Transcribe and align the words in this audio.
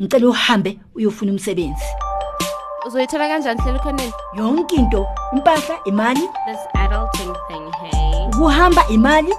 ngicela 0.00 0.28
uhambe 0.28 0.78
uyofuna 0.94 1.32
umsebenzi. 1.32 1.84
Uzoyithola 2.86 3.28
kanjani 3.28 3.60
hlela 3.60 3.78
ukhoneni 3.78 4.12
yonke 4.38 4.76
into 4.76 5.06
impahla 5.32 5.76
imali. 5.84 6.20
This 6.20 6.60
adulting 6.74 7.34
thing 7.48 7.72
hey. 7.80 8.26
Ukuhamba 8.26 8.88
imali. 8.88 9.32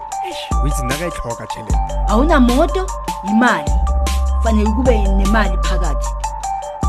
Uyizinakayihloka 0.63 1.47
tšhelete 1.47 1.77
awunamoto 2.07 2.87
imali. 3.29 3.71
Fanele 4.43 4.69
kube 4.69 4.97
nemali 4.97 5.57
phakathi. 5.57 6.07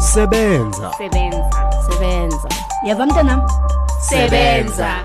Sebenza. 0.01 0.93
Sebenza. 0.99 1.71
Sebenza. 1.91 2.49
Yava 2.85 3.07
mntanam? 3.07 3.49
Sebenza. 4.01 5.05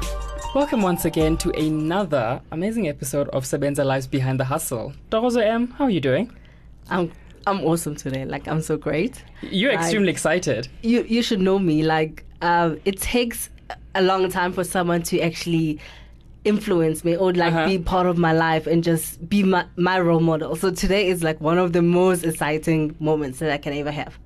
Welcome 0.55 0.84
once 0.84 1.05
again 1.05 1.38
to 1.38 1.50
another 1.50 2.41
amazing 2.52 2.88
episode 2.88 3.30
of 3.30 3.43
Sebenza 3.43 3.84
Lives 3.84 4.07
Behind 4.07 4.39
the 4.39 4.45
Hustle. 4.45 4.93
Dorozo 5.09 5.41
M, 5.41 5.68
how 5.77 5.86
are 5.86 5.93
you 5.93 6.00
doing? 6.02 6.32
I'm 6.89 7.11
I'm 7.48 7.62
awesome 7.66 7.96
today. 7.96 8.25
Like 8.25 8.48
I'm 8.48 8.62
so 8.62 8.78
great. 8.78 9.23
You're 9.41 9.71
I- 9.71 9.75
extremely 9.75 10.10
excited. 10.10 10.68
You 10.82 11.04
you 11.07 11.21
should 11.21 11.42
know 11.42 11.60
me. 11.60 11.83
Like 11.83 12.25
um, 12.42 12.79
it 12.86 13.00
takes 13.00 13.50
a 13.96 14.02
long 14.02 14.29
time 14.29 14.52
for 14.54 14.64
someone 14.64 15.04
to 15.04 15.19
actually 15.21 15.79
influence 16.46 17.06
me 17.06 17.16
or 17.16 17.32
like 17.33 17.54
Uh-huh. 17.54 17.68
be 17.68 17.78
part 17.79 18.06
of 18.06 18.18
my 18.18 18.33
life 18.33 18.68
and 18.68 18.83
just 18.83 19.28
be 19.29 19.43
my, 19.43 19.66
my 19.78 20.00
role 20.00 20.19
model. 20.19 20.56
So 20.57 20.71
today 20.71 21.07
is 21.07 21.24
like 21.24 21.39
one 21.39 21.57
of 21.57 21.71
the 21.71 21.82
most 21.82 22.24
exciting 22.25 22.96
moments 23.00 23.39
that 23.39 23.50
I 23.52 23.57
can 23.57 23.74
ever 23.74 23.91
have. 23.91 24.18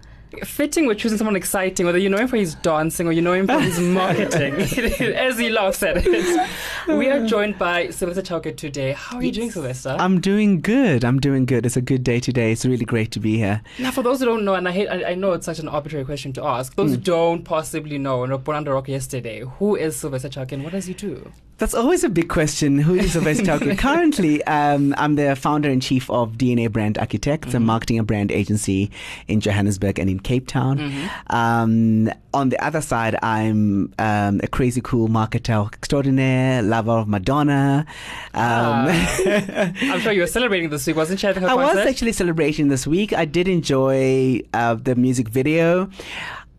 Fitting 0.44 0.86
we're 0.86 0.96
choosing 0.96 1.18
someone 1.18 1.36
exciting, 1.36 1.86
whether 1.86 1.98
you 1.98 2.10
know 2.10 2.18
him 2.18 2.28
for 2.28 2.36
his 2.36 2.56
dancing 2.56 3.08
or 3.08 3.12
you 3.12 3.22
know 3.22 3.34
him 3.34 3.48
for 3.48 3.60
his 3.60 3.80
marketing, 3.82 4.56
as 5.16 5.40
he 5.40 5.50
laughs 5.50 5.82
at 5.84 5.98
it. 5.98 6.50
We 6.88 7.10
are 7.10 7.26
joined 7.26 7.58
by 7.58 7.90
Sylvester 7.90 8.22
Chauke 8.22 8.56
today. 8.56 8.92
How 8.92 9.18
are 9.18 9.24
you 9.24 9.32
doing, 9.32 9.52
Sylvester? 9.52 9.96
I'm 9.98 10.20
doing 10.20 10.60
good. 10.60 11.06
I'm 11.06 11.20
doing 11.20 11.46
good. 11.46 11.66
It's 11.66 11.78
a 11.78 11.82
good 11.82 12.04
day 12.04 12.20
today. 12.20 12.52
It's 12.52 12.66
really 12.66 12.86
great 12.86 13.12
to 13.12 13.20
be 13.20 13.38
here. 13.38 13.62
now, 13.80 13.92
for 13.92 14.04
those 14.04 14.20
who 14.20 14.26
don't 14.26 14.44
know, 14.44 14.56
and 14.56 14.68
I 14.68 14.72
hate, 14.72 14.88
I, 14.88 15.12
I 15.12 15.16
know 15.16 15.32
it's 15.32 15.46
such 15.46 15.60
an 15.60 15.70
arbitrary 15.70 16.06
question 16.06 16.34
to 16.34 16.44
ask. 16.44 16.76
Those 16.76 16.90
hmm. 16.90 16.96
who 16.96 17.02
don't 17.02 17.44
possibly 17.44 17.98
know, 17.98 18.24
and 18.24 18.32
were 18.32 18.38
born 18.38 18.58
under 18.58 18.74
rock 18.74 18.90
yesterday, 18.90 19.42
who 19.42 19.76
is 19.76 19.96
Sylvester 19.96 20.30
Chauke 20.30 20.52
and 20.52 20.64
what 20.64 20.74
does 20.74 20.86
he 20.86 20.94
do? 20.94 21.32
That's 21.58 21.74
always 21.74 22.04
a 22.04 22.10
big 22.10 22.30
question. 22.30 22.78
Who 22.78 22.94
is 22.94 23.16
the 23.16 23.22
best 23.22 23.44
talker? 23.44 23.74
Currently, 23.88 24.44
um, 24.44 24.94
I'm 24.96 25.16
the 25.16 25.36
founder 25.36 25.70
and 25.70 25.82
chief 25.82 26.08
of 26.12 26.34
DNA 26.34 26.72
Brand 26.72 27.00
Architects, 27.00 27.56
a 27.56 27.60
marketing 27.60 27.98
and 27.98 28.06
brand 28.08 28.32
agency 28.32 28.92
in 29.28 29.40
Johannesburg 29.40 29.98
and 29.98 30.08
in 30.08 30.20
Cape 30.20 30.48
Town. 30.48 30.80
Um, 31.32 32.12
on 32.32 32.50
the 32.50 32.64
other 32.64 32.82
side, 32.82 33.18
I'm 33.24 33.92
um, 33.98 34.40
a 34.44 34.48
crazy 34.48 34.82
cool 34.82 35.08
marketer 35.08 35.74
extraordinaire, 35.74 36.62
lover 36.62 36.92
of 36.92 37.08
Madonna. 37.08 37.88
Um, 38.36 38.88
I'm 38.90 40.00
sure 40.02 40.12
you 40.12 40.22
were 40.22 40.28
celebrating 40.28 40.70
this 40.70 40.86
week, 40.86 40.96
wasn't 40.96 41.24
you? 41.24 41.30
I 41.30 41.56
was 41.56 41.78
actually 41.78 42.12
celebrating 42.12 42.68
this 42.68 42.86
week. 42.86 43.14
I 43.14 43.26
did 43.26 43.48
enjoy 43.48 44.42
uh, 44.54 44.76
the 44.76 44.96
music 44.96 45.30
video. 45.30 45.90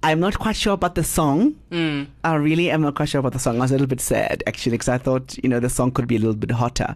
I'm 0.03 0.21
not 0.21 0.39
quite 0.39 0.57
sure 0.57 0.75
about 0.75 0.95
the 0.95 1.03
song. 1.03 1.57
Mm. 1.71 2.07
I 2.23 2.35
really 2.37 2.71
am 2.71 2.83
not 2.83 2.95
quite 2.95 3.09
sure 3.09 3.19
about 3.19 3.33
the 3.33 3.39
song. 3.39 3.57
I 3.57 3.61
was 3.61 3.71
a 3.73 3.75
little 3.75 3.89
bit 3.89 4.01
sad 4.01 4.45
actually 4.47 4.73
because 4.73 4.89
I 4.89 4.99
thought 4.99 5.37
you 5.43 5.49
know 5.49 5.61
the 5.61 5.69
song 5.69 5.91
could 5.91 6.07
be 6.07 6.17
a 6.17 6.19
little 6.19 6.35
bit 6.37 6.53
hotter. 6.53 6.95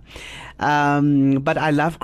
Um, 0.61 1.35
but 1.35 1.59
I 1.59 1.71
love 1.71 1.99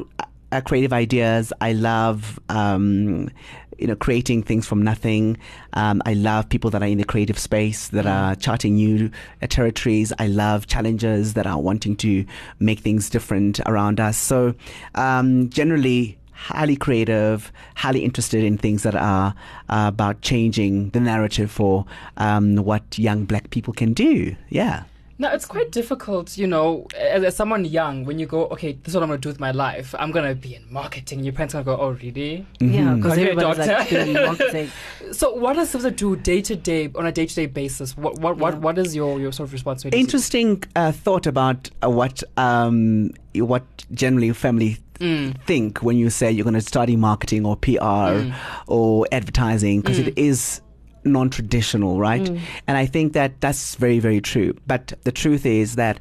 uh, 0.51 0.61
creative 0.61 0.93
ideas. 0.93 1.53
I 1.61 1.73
love 1.73 2.41
um, 2.49 3.31
you 3.79 3.87
know 3.87 3.95
creating 3.95 4.43
things 4.43 4.67
from 4.67 4.83
nothing. 4.83 5.39
Um, 5.75 6.03
I 6.05 6.15
love 6.15 6.49
people 6.49 6.71
that 6.71 6.83
are 6.83 6.89
in 6.89 6.99
the 6.99 7.05
creative 7.05 7.39
space 7.39 7.89
that 7.89 8.07
are 8.07 8.35
charting 8.35 8.75
new 8.75 9.11
uh, 9.41 9.47
territories. 9.47 10.13
I 10.19 10.27
love 10.27 10.67
challengers 10.67 11.35
that 11.35 11.47
are 11.47 11.61
wanting 11.61 11.95
to 11.97 12.25
make 12.59 12.81
things 12.81 13.09
different 13.09 13.61
around 13.67 14.01
us. 14.01 14.17
So 14.17 14.55
um, 14.97 15.49
generally 15.51 16.19
highly 16.39 16.77
creative, 16.77 17.53
highly 17.75 18.05
interested 18.05 18.45
in 18.45 18.57
things 18.57 18.85
that 18.85 18.95
are 18.95 19.35
uh, 19.69 19.87
about 19.89 20.23
changing 20.23 20.91
the 20.91 21.01
narrative 21.01 21.51
for 21.51 21.85
um, 22.17 22.57
what 22.57 22.97
young 22.97 23.25
black 23.25 23.51
people 23.51 23.75
can 23.75 23.93
do. 23.93 24.37
Yeah. 24.49 24.85
Now 25.21 25.33
it's 25.33 25.47
quite 25.47 25.73
difficult, 25.73 26.39
you 26.39 26.47
know, 26.47 26.87
as, 26.97 27.25
as 27.25 27.35
someone 27.35 27.65
young, 27.65 28.05
when 28.05 28.21
you 28.21 28.27
go, 28.27 28.47
okay, 28.51 28.75
this 28.75 28.91
is 28.91 28.95
what 28.95 29.03
I'm 29.03 29.09
gonna 29.09 29.21
do 29.21 29.29
with 29.29 29.41
my 29.41 29.51
life. 29.51 29.93
I'm 29.99 30.13
gonna 30.13 30.37
be 30.37 30.55
in 30.55 30.65
marketing. 30.71 31.25
Your 31.25 31.33
parents 31.33 31.55
gonna 31.55 31.65
go, 31.65 31.77
oh, 31.77 31.91
really? 31.91 32.47
Yeah, 32.61 32.95
because 32.95 33.19
Are 33.19 33.21
you 33.21 33.27
a 33.27 33.31
everybody's 33.33 33.59
like 33.59 33.69
doctor? 33.69 34.05
doing 34.05 34.13
marketing. 34.27 34.71
So 35.11 35.35
what 35.35 35.57
does 35.57 35.71
Sylvester 35.71 35.91
do 35.91 36.15
day 36.15 36.41
to 36.43 36.55
day 36.55 36.93
on 36.95 37.05
a 37.05 37.11
day 37.11 37.27
to 37.27 37.35
day 37.35 37.47
basis? 37.47 37.97
What 37.97 38.21
what 38.21 38.37
what, 38.37 38.59
what 38.59 38.79
is 38.79 38.95
your, 38.95 39.19
your 39.19 39.33
sort 39.33 39.49
of 39.49 39.53
responsibility? 39.53 39.99
Interesting 39.99 40.63
uh, 40.77 40.93
thought 40.93 41.27
about 41.27 41.69
uh, 41.83 41.91
what 41.91 42.23
um, 42.37 43.11
what 43.35 43.65
generally 43.91 44.33
family 44.33 44.79
Mm. 45.01 45.41
think 45.43 45.79
when 45.83 45.97
you 45.97 46.11
say 46.11 46.31
you're 46.31 46.45
going 46.45 46.55
to 46.55 46.61
study 46.61 46.97
marketing 46.97 47.47
or 47.47 47.57
PR 47.57 48.33
or 48.67 49.07
advertising 49.13 49.81
because 49.81 49.99
it 49.99 50.19
is 50.19 50.61
non-traditional 51.05 51.99
right? 52.01 52.29
And 52.67 52.77
i 52.77 52.85
think 52.85 53.13
that 53.13 53.41
that's 53.41 53.77
very 53.77 53.99
very 54.01 54.21
true. 54.21 54.55
But 54.67 54.93
the 55.05 55.13
truth 55.13 55.47
is 55.47 55.77
that 55.77 56.01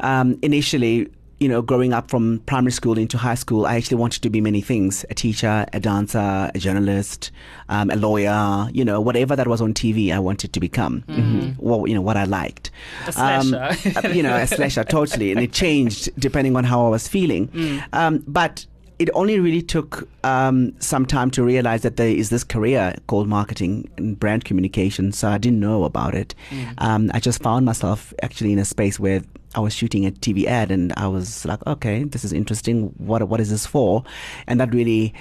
um, 0.00 0.38
initially 0.42 1.08
you 1.38 1.48
know 1.48 1.60
growing 1.60 1.92
up 1.92 2.08
from 2.10 2.38
primary 2.46 2.72
school 2.72 2.96
into 2.96 3.18
high 3.18 3.34
school 3.34 3.66
i 3.66 3.76
actually 3.76 3.96
wanted 3.96 4.22
to 4.22 4.30
be 4.30 4.40
many 4.40 4.60
things 4.60 5.04
a 5.10 5.14
teacher 5.14 5.66
a 5.72 5.80
dancer 5.80 6.50
a 6.54 6.58
journalist 6.58 7.30
um, 7.68 7.90
a 7.90 7.96
lawyer 7.96 8.68
you 8.72 8.84
know 8.84 9.00
whatever 9.00 9.36
that 9.36 9.46
was 9.46 9.60
on 9.60 9.74
tv 9.74 10.12
i 10.12 10.18
wanted 10.18 10.52
to 10.52 10.60
become 10.60 11.02
Mhm. 11.08 11.54
well 11.58 11.86
you 11.86 11.94
know 11.94 12.00
what 12.00 12.16
i 12.16 12.24
liked 12.24 12.70
A 13.06 13.12
slasher. 13.12 13.98
um, 14.04 14.12
you 14.14 14.22
know, 14.22 14.34
a 14.34 14.46
slasher, 14.46 14.84
totally. 14.84 15.30
And 15.32 15.40
it 15.40 15.52
changed 15.52 16.08
depending 16.18 16.56
on 16.56 16.64
how 16.64 16.86
I 16.86 16.88
was 16.88 17.06
feeling. 17.08 17.48
Um, 17.92 18.24
but 18.26 18.66
it 18.98 19.10
only 19.12 19.38
really 19.38 19.62
took 19.62 20.08
um, 20.24 20.72
some 20.80 21.04
time 21.04 21.30
to 21.32 21.42
realize 21.42 21.82
that 21.82 21.96
there 21.96 22.08
is 22.08 22.30
this 22.30 22.44
career 22.44 22.94
called 23.08 23.28
marketing 23.28 23.88
and 23.96 24.18
brand 24.18 24.44
communication. 24.44 25.12
So 25.12 25.28
I 25.28 25.38
didn't 25.38 25.60
know 25.60 25.84
about 25.84 26.14
it. 26.14 26.34
Um, 26.78 27.10
I 27.12 27.20
just 27.20 27.42
found 27.42 27.66
myself 27.66 28.14
actually 28.22 28.52
in 28.52 28.58
a 28.58 28.64
space 28.64 28.98
where 28.98 29.22
I 29.54 29.60
was 29.60 29.74
shooting 29.74 30.06
a 30.06 30.10
TV 30.10 30.44
ad 30.46 30.70
and 30.70 30.92
I 30.96 31.08
was 31.08 31.44
like, 31.44 31.64
okay, 31.66 32.04
this 32.04 32.24
is 32.24 32.32
interesting. 32.32 32.92
What, 32.96 33.26
what 33.28 33.40
is 33.40 33.50
this 33.50 33.66
for? 33.66 34.02
And 34.46 34.58
that 34.60 34.72
really, 34.72 35.12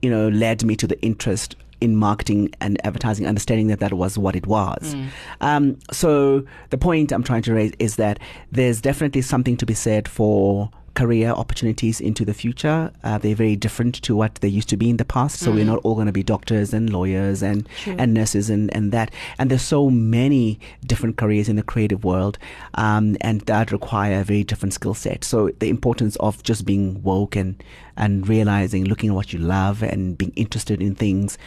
you 0.00 0.10
know, 0.10 0.28
led 0.28 0.64
me 0.64 0.74
to 0.76 0.86
the 0.86 1.00
interest 1.02 1.54
in 1.80 1.96
marketing 1.96 2.52
and 2.60 2.84
advertising, 2.84 3.26
understanding 3.26 3.68
that 3.68 3.78
that 3.80 3.92
was 3.92 4.18
what 4.18 4.34
it 4.34 4.46
was. 4.46 4.96
Um, 5.40 5.78
so 5.92 6.44
the 6.70 6.78
point 6.78 7.12
I'm 7.12 7.22
trying 7.22 7.42
to 7.42 7.54
raise 7.54 7.72
is 7.78 7.96
that 7.96 8.18
there's 8.50 8.80
definitely 8.80 9.22
something 9.22 9.56
to 9.58 9.66
be 9.66 9.74
said 9.74 10.08
for 10.08 10.70
career 10.98 11.30
opportunities 11.30 12.00
into 12.00 12.24
the 12.24 12.34
future. 12.34 12.90
Uh, 13.04 13.18
they're 13.18 13.36
very 13.36 13.54
different 13.54 13.94
to 14.02 14.16
what 14.16 14.34
they 14.36 14.48
used 14.48 14.68
to 14.68 14.76
be 14.76 14.90
in 14.90 14.96
the 14.96 15.04
past. 15.04 15.38
So 15.38 15.52
we're 15.52 15.64
not 15.64 15.78
all 15.84 15.94
going 15.94 16.08
to 16.08 16.12
be 16.12 16.24
doctors 16.24 16.74
and 16.74 16.90
lawyers 16.90 17.40
and 17.40 17.68
and 17.86 18.12
nurses 18.12 18.50
and 18.50 18.74
and 18.74 18.90
that. 18.90 19.12
And 19.38 19.48
there's 19.48 19.62
so 19.62 19.90
many 19.90 20.58
different 20.84 21.16
careers 21.16 21.48
in 21.48 21.54
the 21.54 21.62
creative 21.62 22.02
world, 22.02 22.36
um, 22.74 23.16
and 23.20 23.42
that 23.42 23.70
require 23.70 24.20
a 24.20 24.24
very 24.24 24.42
different 24.42 24.74
skill 24.74 24.94
set. 24.94 25.22
So 25.22 25.50
the 25.60 25.68
importance 25.68 26.16
of 26.16 26.42
just 26.42 26.64
being 26.64 27.00
woke 27.04 27.36
and 27.36 27.62
and 27.96 28.28
realizing, 28.28 28.84
looking 28.84 29.10
at 29.10 29.14
what 29.14 29.32
you 29.32 29.38
love 29.38 29.84
and 29.84 30.18
being 30.18 30.32
interested 30.34 30.82
in 30.82 30.96
things, 30.96 31.38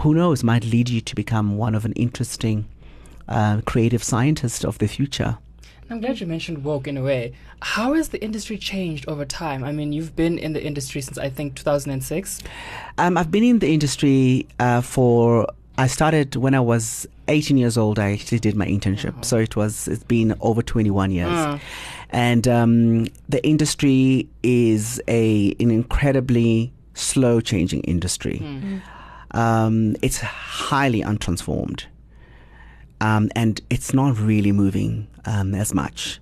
who 0.00 0.12
knows, 0.12 0.44
might 0.44 0.64
lead 0.64 0.90
you 0.90 1.00
to 1.00 1.14
become 1.14 1.56
one 1.56 1.74
of 1.74 1.86
an 1.86 1.94
interesting 1.94 2.66
uh, 3.26 3.62
creative 3.64 4.04
scientist 4.04 4.64
of 4.64 4.76
the 4.78 4.86
future. 4.86 5.38
I'm 5.90 6.00
glad 6.00 6.20
you 6.20 6.26
mentioned 6.26 6.64
woke 6.64 6.86
in 6.86 6.96
a 6.96 7.02
way. 7.02 7.32
How 7.62 7.94
has 7.94 8.08
the 8.10 8.22
industry 8.22 8.58
changed 8.58 9.08
over 9.08 9.24
time? 9.24 9.64
I 9.64 9.72
mean, 9.72 9.92
you've 9.92 10.14
been 10.14 10.38
in 10.38 10.52
the 10.52 10.62
industry 10.62 11.00
since 11.00 11.16
I 11.18 11.30
think 11.30 11.54
2006. 11.56 12.42
Um, 12.98 13.16
I've 13.16 13.30
been 13.30 13.44
in 13.44 13.58
the 13.60 13.72
industry 13.72 14.46
uh, 14.60 14.80
for. 14.82 15.46
I 15.78 15.86
started 15.86 16.34
when 16.34 16.54
I 16.54 16.60
was 16.60 17.06
18 17.28 17.56
years 17.56 17.78
old. 17.78 17.98
I 18.00 18.12
actually 18.12 18.40
did 18.40 18.56
my 18.56 18.66
internship, 18.66 19.24
so 19.24 19.38
it 19.38 19.54
was. 19.56 19.86
It's 19.88 20.02
been 20.02 20.34
over 20.40 20.60
21 20.60 21.10
years, 21.12 21.30
Mm. 21.30 21.60
and 22.10 22.48
um, 22.48 23.04
the 23.28 23.40
industry 23.46 24.28
is 24.42 25.00
a 25.08 25.54
an 25.60 25.70
incredibly 25.70 26.72
slow 26.94 27.40
changing 27.40 27.82
industry. 27.82 28.42
Um, 29.32 29.94
it's 30.02 30.18
highly 30.20 31.02
untransformed, 31.02 31.84
um, 33.00 33.30
and 33.34 33.60
it's 33.70 33.94
not 33.94 34.18
really 34.18 34.52
moving 34.52 35.08
um, 35.24 35.54
as 35.54 35.74
much. 35.74 36.20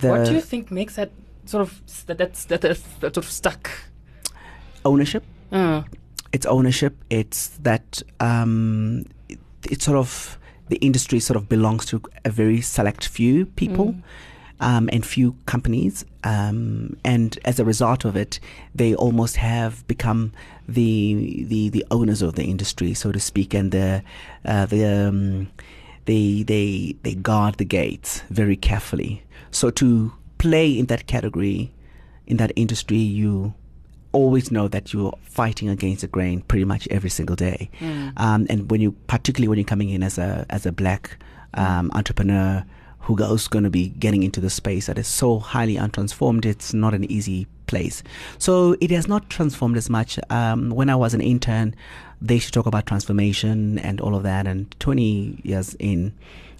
The 0.00 0.10
what 0.10 0.26
do 0.26 0.34
you 0.34 0.40
think 0.40 0.70
makes 0.70 0.96
that 0.96 1.10
sort 1.46 1.62
of 1.62 1.80
that 2.06 2.18
that's 2.18 2.44
that, 2.46 2.60
that's 2.60 2.82
that 3.00 3.14
sort 3.14 3.24
of 3.24 3.30
stuck? 3.30 3.70
ownership. 4.86 5.24
Uh, 5.52 5.82
it's 6.32 6.46
ownership. 6.46 6.96
It's 7.10 7.48
that 7.58 8.02
um, 8.20 9.04
it, 9.28 9.38
it's 9.64 9.84
sort 9.84 9.98
of 9.98 10.38
the 10.68 10.76
industry 10.76 11.20
sort 11.20 11.36
of 11.36 11.48
belongs 11.48 11.84
to 11.86 12.00
a 12.24 12.30
very 12.30 12.60
select 12.60 13.06
few 13.06 13.46
people. 13.46 13.96
Um, 14.58 14.88
and 14.90 15.04
few 15.04 15.36
companies, 15.44 16.06
um, 16.24 16.96
and 17.04 17.38
as 17.44 17.60
a 17.60 17.64
result 17.66 18.06
of 18.06 18.16
it, 18.16 18.40
they 18.74 18.94
almost 18.94 19.36
have 19.36 19.86
become 19.86 20.32
the 20.66 21.44
the 21.46 21.68
the 21.68 21.84
owners 21.90 22.22
of 22.22 22.36
the 22.36 22.44
industry, 22.44 22.94
so 22.94 23.12
to 23.12 23.20
speak, 23.20 23.52
and 23.52 23.70
the 23.70 24.02
uh, 24.46 24.64
the 24.64 24.82
um, 24.86 25.48
they 26.06 26.42
they 26.42 26.96
they 27.02 27.14
guard 27.14 27.56
the 27.56 27.64
gates 27.64 28.22
very 28.30 28.56
carefully. 28.56 29.22
So 29.50 29.70
to 29.70 30.12
play 30.38 30.70
in 30.78 30.86
that 30.86 31.06
category, 31.06 31.72
in 32.26 32.36
that 32.38 32.52
industry, 32.56 32.98
you 32.98 33.54
always 34.12 34.50
know 34.50 34.68
that 34.68 34.92
you're 34.92 35.12
fighting 35.22 35.68
against 35.68 36.00
the 36.00 36.06
grain 36.08 36.40
pretty 36.42 36.64
much 36.64 36.88
every 36.88 37.10
single 37.10 37.36
day. 37.36 37.70
Um, 38.16 38.46
and 38.48 38.70
when 38.70 38.80
you, 38.80 38.92
particularly 39.08 39.48
when 39.48 39.58
you're 39.58 39.66
coming 39.66 39.90
in 39.90 40.02
as 40.02 40.18
a 40.18 40.46
as 40.48 40.64
a 40.66 40.72
black 40.72 41.18
um, 41.54 41.90
entrepreneur 41.94 42.64
who 43.06 43.14
goes 43.14 43.46
going 43.46 43.62
to 43.62 43.70
be 43.70 43.90
getting 43.90 44.24
into 44.24 44.40
the 44.40 44.50
space 44.50 44.86
that 44.86 44.98
is 44.98 45.06
so 45.06 45.38
highly 45.38 45.76
untransformed, 45.76 46.44
it's 46.44 46.74
not 46.74 46.92
an 46.92 47.08
easy 47.08 47.46
place. 47.68 48.02
So 48.38 48.76
it 48.80 48.90
has 48.90 49.06
not 49.06 49.30
transformed 49.30 49.76
as 49.76 49.88
much. 49.88 50.18
Um, 50.28 50.70
when 50.70 50.90
I 50.90 50.96
was 50.96 51.14
an 51.14 51.20
intern, 51.20 51.76
they 52.20 52.34
used 52.34 52.46
to 52.46 52.52
talk 52.52 52.66
about 52.66 52.86
transformation 52.86 53.78
and 53.78 54.00
all 54.00 54.16
of 54.16 54.24
that. 54.24 54.48
And 54.48 54.74
20 54.80 55.38
years 55.44 55.76
in, 55.78 56.14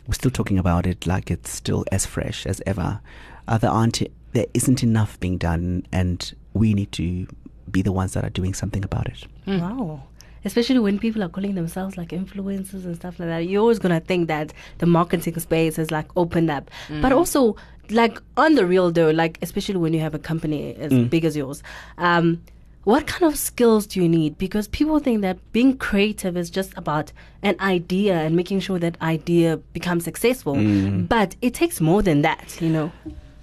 we're 0.06 0.14
still 0.14 0.30
talking 0.30 0.56
about 0.56 0.86
it 0.86 1.04
like 1.04 1.32
it's 1.32 1.50
still 1.50 1.84
as 1.90 2.06
fresh 2.06 2.46
as 2.46 2.62
ever. 2.64 3.00
Uh, 3.48 3.58
there 3.58 3.70
aren't, 3.72 4.00
there 4.30 4.46
isn't 4.54 4.84
enough 4.84 5.18
being 5.18 5.38
done, 5.38 5.84
and 5.90 6.32
we 6.54 6.74
need 6.74 6.92
to 6.92 7.26
be 7.68 7.82
the 7.82 7.90
ones 7.90 8.12
that 8.12 8.24
are 8.24 8.30
doing 8.30 8.54
something 8.54 8.84
about 8.84 9.08
it. 9.08 9.26
Wow. 9.48 10.04
Especially 10.46 10.78
when 10.78 10.98
people 10.98 11.22
are 11.22 11.28
calling 11.28 11.54
themselves 11.54 11.98
like 11.98 12.08
influencers 12.08 12.84
and 12.86 12.96
stuff 12.96 13.18
like 13.18 13.28
that. 13.28 13.46
You're 13.46 13.60
always 13.60 13.78
going 13.78 13.94
to 13.98 14.04
think 14.04 14.28
that 14.28 14.54
the 14.78 14.86
marketing 14.86 15.38
space 15.38 15.76
has 15.76 15.90
like 15.90 16.08
opened 16.16 16.50
up. 16.50 16.70
Mm. 16.88 17.02
But 17.02 17.12
also, 17.12 17.56
like 17.90 18.18
on 18.36 18.54
the 18.54 18.64
real 18.64 18.90
though, 18.90 19.10
like 19.10 19.38
especially 19.42 19.76
when 19.76 19.92
you 19.92 20.00
have 20.00 20.14
a 20.14 20.18
company 20.18 20.74
as 20.76 20.92
mm. 20.92 21.10
big 21.10 21.24
as 21.24 21.36
yours, 21.36 21.62
um, 21.98 22.40
what 22.84 23.08
kind 23.08 23.24
of 23.24 23.36
skills 23.36 23.84
do 23.84 24.00
you 24.00 24.08
need? 24.08 24.38
Because 24.38 24.68
people 24.68 25.00
think 25.00 25.22
that 25.22 25.38
being 25.52 25.76
creative 25.76 26.36
is 26.36 26.48
just 26.48 26.72
about 26.76 27.10
an 27.42 27.56
idea 27.58 28.14
and 28.14 28.36
making 28.36 28.60
sure 28.60 28.78
that 28.78 28.96
idea 29.02 29.56
becomes 29.72 30.04
successful. 30.04 30.54
Mm. 30.54 31.08
But 31.08 31.34
it 31.42 31.52
takes 31.52 31.80
more 31.80 32.00
than 32.00 32.22
that, 32.22 32.56
you 32.60 32.68
know. 32.68 32.92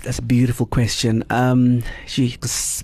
That's 0.03 0.19
a 0.19 0.21
beautiful 0.21 0.65
question. 0.65 1.23
Um, 1.29 1.81
she, 2.05 2.37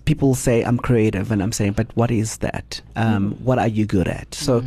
people 0.06 0.36
say 0.36 0.64
I'm 0.64 0.78
creative, 0.78 1.32
and 1.32 1.44
I'm 1.44 1.52
saying, 1.52 1.74
but 1.74 1.88
what 1.96 2.12
is 2.12 2.38
that? 2.38 2.82
Um, 2.96 3.32
What 3.44 3.60
are 3.60 3.68
you 3.68 3.86
good 3.86 4.08
at? 4.08 4.34
So, 4.34 4.64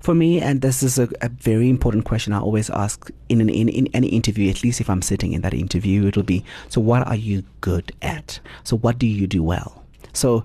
for 0.00 0.14
me, 0.14 0.40
and 0.40 0.62
this 0.62 0.82
is 0.82 0.98
a, 0.98 1.08
a 1.20 1.28
very 1.28 1.70
important 1.70 2.04
question 2.04 2.32
I 2.32 2.40
always 2.40 2.68
ask 2.70 3.08
in, 3.28 3.40
an, 3.40 3.48
in 3.48 3.68
in 3.68 3.86
any 3.94 4.08
interview. 4.08 4.50
At 4.50 4.64
least 4.64 4.80
if 4.80 4.90
I'm 4.90 5.00
sitting 5.00 5.32
in 5.32 5.42
that 5.42 5.54
interview, 5.54 6.06
it'll 6.08 6.24
be, 6.24 6.44
so 6.68 6.80
what 6.80 7.06
are 7.06 7.14
you 7.14 7.44
good 7.60 7.92
at? 8.02 8.40
So 8.64 8.76
what 8.78 8.98
do 8.98 9.06
you 9.06 9.28
do 9.28 9.42
well? 9.44 9.84
So 10.12 10.44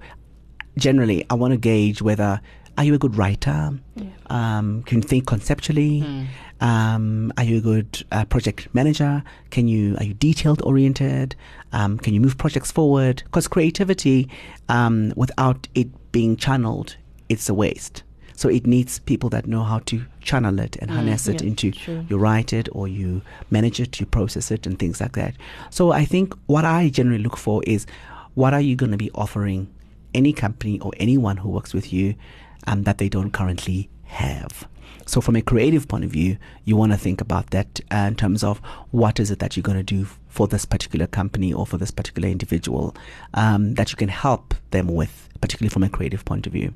generally, 0.77 1.25
I 1.31 1.33
want 1.33 1.53
to 1.53 1.57
gauge 1.57 2.03
whether 2.03 2.39
are 2.77 2.83
you 2.83 2.93
a 2.93 2.97
good 2.97 3.15
writer? 3.15 3.71
Um, 4.29 4.83
can 4.83 4.97
you 4.97 5.07
think 5.07 5.25
conceptually? 5.25 6.27
Um, 6.59 7.31
are 7.37 7.43
you 7.43 7.57
a 7.57 7.61
good 7.61 8.03
uh, 8.11 8.25
project 8.25 8.67
manager? 8.73 9.23
Can 9.51 9.67
you 9.67 9.95
are 9.97 10.03
you 10.03 10.13
detailed 10.13 10.61
oriented? 10.63 11.35
Um, 11.71 11.97
can 11.97 12.13
you 12.13 12.21
move 12.21 12.37
projects 12.37 12.71
forward? 12.71 13.21
Because 13.25 13.47
creativity, 13.47 14.29
um, 14.69 15.13
without 15.15 15.67
it 15.75 15.87
being 16.11 16.35
channeled, 16.35 16.95
it's 17.29 17.49
a 17.49 17.53
waste. 17.53 18.03
So 18.35 18.49
it 18.49 18.67
needs 18.67 18.99
people 18.99 19.29
that 19.31 19.47
know 19.47 19.63
how 19.63 19.79
to 19.79 20.05
channel 20.21 20.59
it 20.59 20.75
and 20.79 20.91
harness 20.91 21.27
it 21.27 21.41
yeah, 21.41 21.47
into 21.47 21.71
true. 21.71 22.05
you 22.07 22.17
write 22.19 22.53
it 22.53 22.69
or 22.71 22.87
you 22.87 23.23
manage 23.49 23.79
it, 23.79 23.99
you 23.99 24.05
process 24.05 24.51
it, 24.51 24.67
and 24.67 24.77
things 24.77 25.01
like 25.01 25.13
that. 25.13 25.33
So 25.71 25.91
I 25.91 26.05
think 26.05 26.35
what 26.45 26.63
I 26.63 26.89
generally 26.89 27.23
look 27.23 27.35
for 27.35 27.63
is 27.65 27.87
what 28.35 28.53
are 28.53 28.61
you 28.61 28.75
going 28.75 28.91
to 28.91 28.97
be 28.97 29.09
offering 29.15 29.67
any 30.13 30.33
company 30.33 30.79
or 30.81 30.91
anyone 30.97 31.37
who 31.37 31.49
works 31.49 31.73
with 31.73 31.91
you 31.91 32.13
um, 32.65 32.83
that 32.83 32.97
they 32.97 33.09
don't 33.09 33.31
currently 33.31 33.89
have. 34.05 34.67
So, 35.05 35.21
from 35.21 35.37
a 35.37 35.41
creative 35.41 35.87
point 35.87 36.03
of 36.03 36.11
view, 36.11 36.37
you 36.65 36.75
want 36.75 36.91
to 36.91 36.97
think 36.97 37.21
about 37.21 37.51
that 37.51 37.79
uh, 37.91 38.05
in 38.09 38.15
terms 38.15 38.43
of 38.43 38.59
what 38.91 39.19
is 39.21 39.31
it 39.31 39.39
that 39.39 39.55
you're 39.55 39.63
going 39.63 39.77
to 39.77 39.83
do 39.83 40.05
for 40.27 40.47
this 40.47 40.65
particular 40.65 41.07
company 41.07 41.53
or 41.53 41.65
for 41.65 41.77
this 41.77 41.91
particular 41.91 42.27
individual 42.27 42.95
um, 43.33 43.75
that 43.75 43.91
you 43.91 43.95
can 43.95 44.09
help 44.09 44.53
them 44.71 44.87
with, 44.87 45.29
particularly 45.39 45.69
from 45.69 45.83
a 45.83 45.89
creative 45.89 46.25
point 46.25 46.45
of 46.45 46.53
view. 46.53 46.73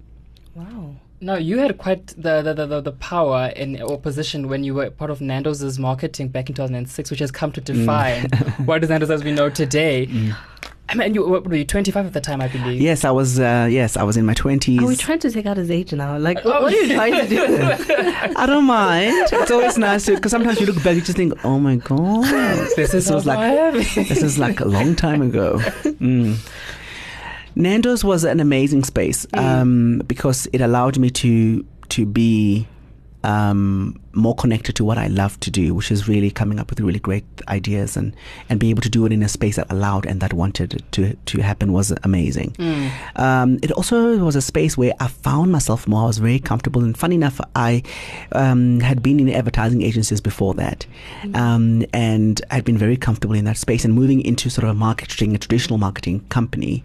Wow. 0.55 0.95
No, 1.23 1.35
you 1.35 1.59
had 1.59 1.77
quite 1.77 2.07
the 2.07 2.41
the, 2.41 2.65
the, 2.65 2.81
the, 2.81 2.91
power 2.93 3.53
in 3.55 3.79
or 3.81 3.99
position 3.99 4.47
when 4.47 4.63
you 4.63 4.73
were 4.73 4.89
part 4.89 5.11
of 5.11 5.21
Nando's 5.21 5.77
marketing 5.77 6.29
back 6.29 6.49
in 6.49 6.55
2006, 6.55 7.11
which 7.11 7.19
has 7.19 7.31
come 7.31 7.51
to 7.51 7.61
define 7.61 8.23
what 8.65 8.83
is 8.83 8.89
Nando's 8.89 9.11
as 9.11 9.23
we 9.23 9.31
know 9.31 9.49
today. 9.49 10.09
I 10.91 10.95
mean, 10.95 11.13
you 11.13 11.25
what 11.25 11.47
were 11.47 11.55
you 11.55 11.63
25 11.63 12.07
at 12.07 12.13
the 12.13 12.19
time, 12.19 12.41
I 12.41 12.49
believe. 12.49 12.81
Yes, 12.81 13.05
I 13.05 13.11
was. 13.11 13.39
Uh, 13.39 13.67
yes, 13.71 13.95
I 13.95 14.03
was 14.03 14.17
in 14.17 14.25
my 14.25 14.33
twenties. 14.33 14.81
Are 14.81 14.85
we 14.85 14.97
trying 14.97 15.19
to 15.19 15.31
take 15.31 15.45
out 15.45 15.55
his 15.55 15.71
age 15.71 15.93
now? 15.93 16.17
Like, 16.17 16.43
what 16.43 16.61
what 16.61 16.73
are 16.73 16.75
you 16.75 16.93
trying 16.93 17.13
to 17.13 17.27
do? 17.27 17.45
I 18.35 18.45
don't 18.45 18.65
mind. 18.65 19.29
It's 19.31 19.51
always 19.51 19.77
nice 19.77 20.05
to 20.05 20.15
because 20.15 20.31
sometimes 20.31 20.59
you 20.59 20.65
look 20.65 20.83
back, 20.83 20.95
you 20.95 21.01
just 21.01 21.15
think, 21.15 21.33
"Oh 21.45 21.59
my 21.59 21.77
god, 21.77 22.25
This 22.75 22.93
is 22.93 23.09
was 23.09 23.25
like 23.25 23.73
this 23.73 24.21
is 24.21 24.37
like 24.37 24.59
a 24.59 24.65
long 24.65 24.95
time 24.95 25.21
ago." 25.21 25.59
Mm. 26.01 26.35
Nando's 27.55 28.03
was 28.03 28.23
an 28.23 28.39
amazing 28.39 28.83
space 28.83 29.27
um, 29.35 30.01
because 30.07 30.47
it 30.51 30.61
allowed 30.61 30.97
me 30.97 31.11
to 31.11 31.63
to 31.89 32.05
be 32.07 32.67
um, 33.23 34.00
more 34.13 34.35
connected 34.35 34.75
to 34.75 34.85
what 34.85 34.97
I 34.97 35.07
love 35.07 35.39
to 35.41 35.51
do, 35.51 35.73
which 35.73 35.91
is 35.91 36.07
really 36.07 36.31
coming 36.31 36.59
up 36.59 36.69
with 36.69 36.79
really 36.79 36.99
great 36.99 37.23
ideas 37.47 37.95
and, 37.97 38.15
and 38.49 38.59
be 38.59 38.69
able 38.69 38.81
to 38.81 38.89
do 38.89 39.05
it 39.05 39.11
in 39.11 39.23
a 39.23 39.29
space 39.29 39.55
that 39.55 39.71
allowed 39.71 40.05
and 40.05 40.21
that 40.21 40.33
wanted 40.33 40.73
it 40.73 40.91
to 40.93 41.13
to 41.25 41.41
happen 41.41 41.71
was 41.73 41.93
amazing. 42.03 42.55
Um, 43.15 43.59
it 43.61 43.71
also 43.71 44.17
was 44.19 44.35
a 44.35 44.41
space 44.41 44.77
where 44.77 44.93
I 44.99 45.07
found 45.07 45.51
myself 45.51 45.87
more. 45.87 46.03
I 46.03 46.07
was 46.07 46.17
very 46.17 46.39
comfortable, 46.39 46.83
and 46.83 46.97
funny 46.97 47.15
enough, 47.15 47.39
I 47.55 47.83
um, 48.33 48.79
had 48.79 49.01
been 49.01 49.19
in 49.19 49.29
advertising 49.29 49.81
agencies 49.81 50.21
before 50.21 50.53
that, 50.55 50.85
um, 51.33 51.85
and 51.93 52.41
I'd 52.51 52.65
been 52.65 52.77
very 52.77 52.97
comfortable 52.97 53.35
in 53.35 53.45
that 53.45 53.57
space. 53.57 53.85
And 53.85 53.93
moving 53.93 54.21
into 54.21 54.49
sort 54.49 54.65
of 54.65 54.71
a 54.71 54.73
marketing, 54.73 55.35
a 55.35 55.37
traditional 55.37 55.77
marketing 55.77 56.21
company, 56.29 56.83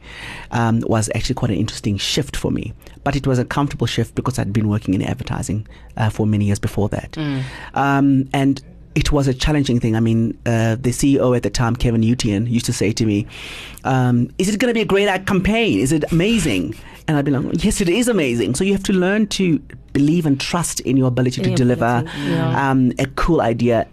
um, 0.50 0.80
was 0.86 1.10
actually 1.14 1.34
quite 1.34 1.50
an 1.50 1.56
interesting 1.56 1.96
shift 1.96 2.36
for 2.36 2.50
me. 2.50 2.72
But 3.04 3.14
it 3.16 3.26
was 3.26 3.38
a 3.38 3.44
comfortable 3.44 3.86
shift 3.86 4.14
because 4.14 4.38
I'd 4.38 4.52
been 4.52 4.68
working 4.68 4.94
in 4.94 5.02
advertising 5.02 5.66
uh, 5.96 6.10
for 6.10 6.26
many 6.26 6.46
years 6.46 6.58
before 6.58 6.88
that. 6.88 7.15
Um, 7.74 8.28
and 8.32 8.62
it 8.94 9.12
was 9.12 9.28
a 9.28 9.34
challenging 9.34 9.78
thing. 9.78 9.94
I 9.94 10.00
mean, 10.00 10.36
uh, 10.46 10.76
the 10.76 10.90
CEO 10.90 11.36
at 11.36 11.42
the 11.42 11.50
time, 11.50 11.76
Kevin 11.76 12.00
Utian, 12.00 12.48
used 12.50 12.66
to 12.66 12.72
say 12.72 12.92
to 12.92 13.04
me, 13.04 13.26
um, 13.84 14.30
"Is 14.38 14.48
it 14.48 14.58
going 14.58 14.70
to 14.70 14.74
be 14.74 14.80
a 14.80 14.86
great 14.86 15.06
ad 15.06 15.26
campaign? 15.26 15.78
Is 15.78 15.92
it 15.92 16.10
amazing?" 16.10 16.74
And 17.06 17.16
I'd 17.16 17.24
be 17.24 17.30
like, 17.30 17.62
"Yes, 17.62 17.80
it 17.80 17.88
is 17.88 18.08
amazing." 18.08 18.54
So 18.54 18.64
you 18.64 18.72
have 18.72 18.82
to 18.84 18.94
learn 18.94 19.26
to 19.28 19.60
believe 19.92 20.24
and 20.26 20.40
trust 20.40 20.80
in 20.80 20.96
your 20.96 21.08
ability 21.08 21.42
to 21.42 21.50
Your 21.50 21.56
deliver 21.56 22.04
yeah. 22.26 22.70
um, 22.70 22.92
a 22.98 23.06
cool 23.16 23.40
idea 23.40 23.86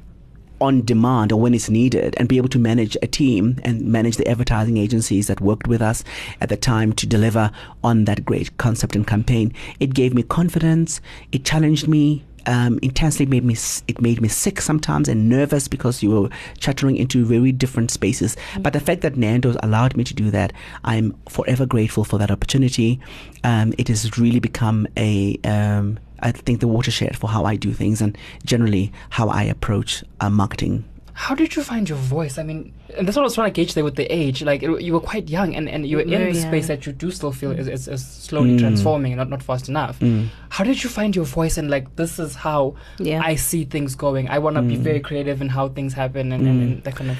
on 0.64 0.82
demand 0.86 1.32
or 1.34 1.40
when 1.40 1.54
it's 1.54 1.70
needed 1.70 2.16
and 2.18 2.30
be 2.30 2.38
able 2.38 2.48
to 2.48 2.60
manage 2.60 2.96
a 3.02 3.08
team 3.08 3.60
and 3.64 3.82
manage 3.82 4.16
the 4.16 4.28
advertising 4.28 4.78
agencies 4.78 5.28
that 5.28 5.42
worked 5.42 5.68
with 5.68 5.82
us 5.82 6.04
at 6.40 6.48
the 6.48 6.56
time 6.56 6.94
to 6.94 7.06
deliver 7.06 7.52
on 7.84 8.06
that 8.06 8.24
great 8.24 8.58
concept 8.58 8.96
and 8.96 9.06
campaign. 9.06 9.54
It 9.82 9.94
gave 9.94 10.14
me 10.14 10.24
confidence. 10.24 11.02
It 11.34 11.44
challenged 11.44 11.88
me. 11.88 12.24
Um, 12.46 12.78
intensely 12.82 13.26
made 13.26 13.46
me 13.46 13.56
it 13.88 14.02
made 14.02 14.22
me 14.22 14.28
sick 14.28 14.60
sometimes 14.60 15.08
and 15.08 15.30
nervous 15.30 15.68
because 15.70 16.04
you 16.04 16.12
were 16.12 16.30
chattering 16.58 16.98
into 16.98 17.24
very 17.26 17.52
different 17.54 17.90
spaces 17.90 18.36
but 18.60 18.74
the 18.74 18.82
fact 18.82 19.02
that 19.02 19.16
nando's 19.16 19.56
allowed 19.64 19.96
me 19.96 20.04
to 20.04 20.14
do 20.14 20.30
that 20.30 20.52
i'm 20.84 21.16
forever 21.30 21.66
grateful 21.66 22.04
for 22.04 22.18
that 22.18 22.30
opportunity 22.30 23.00
um, 23.46 23.74
it 23.78 23.88
has 23.88 24.18
really 24.18 24.40
become 24.40 24.88
a 24.98 25.38
um, 25.46 25.98
I 26.24 26.32
think 26.32 26.62
the 26.62 26.70
watershed 26.70 27.18
for 27.18 27.30
how 27.30 27.44
I 27.44 27.58
do 27.58 27.74
things 27.74 28.02
and 28.02 28.18
generally 28.46 28.94
how 29.10 29.28
I 29.28 29.44
approach 29.44 30.04
uh, 30.22 30.30
marketing. 30.30 30.86
How 31.16 31.36
did 31.36 31.56
you 31.56 31.64
find 31.64 31.88
your 31.88 31.98
voice? 32.00 32.38
I 32.40 32.44
mean, 32.44 32.74
and 32.98 33.08
that's 33.08 33.16
what 33.16 33.22
I 33.24 33.26
was 33.26 33.36
trying 33.36 33.52
to 33.54 33.56
gauge 33.62 33.76
there 33.76 33.84
with 33.84 33.96
the 33.96 34.12
age. 34.12 34.42
Like, 34.44 34.64
it, 34.64 34.82
you 34.82 34.94
were 34.94 35.00
quite 35.00 35.30
young, 35.30 35.56
and, 35.56 35.70
and 35.70 35.86
you 35.86 35.98
were 35.98 36.04
in 36.04 36.10
the 36.10 36.32
young. 36.32 36.34
space 36.50 36.68
that 36.68 36.86
you 36.88 36.92
do 36.92 37.12
still 37.12 37.32
feel 37.32 37.52
is, 37.52 37.68
is, 37.68 37.88
is 37.88 38.04
slowly 38.06 38.52
Mm. 38.56 38.60
transforming, 38.60 39.16
not 39.16 39.30
not 39.30 39.44
fast 39.44 39.70
enough. 39.70 40.00
Mm. 40.00 40.28
How 40.50 40.64
did 40.64 40.84
you 40.84 40.90
find 40.90 41.16
your 41.16 41.26
voice? 41.26 41.58
And 41.58 41.70
like, 41.70 41.96
this 41.98 42.18
is 42.20 42.36
how 42.36 42.76
Yeah. 43.00 43.22
I 43.24 43.36
see 43.36 43.64
things 43.66 43.96
going. 43.96 44.28
I 44.30 44.40
want 44.40 44.56
to 44.56 44.62
be 44.64 44.76
Mm. 44.76 44.80
very 44.90 45.00
creative 45.00 45.40
in 45.42 45.50
how 45.50 45.70
things 45.70 45.94
happen, 45.94 46.32
and, 46.32 46.48
and, 46.48 46.62
and 46.64 46.84
that 46.84 46.96
kind 46.96 47.12
of. 47.12 47.18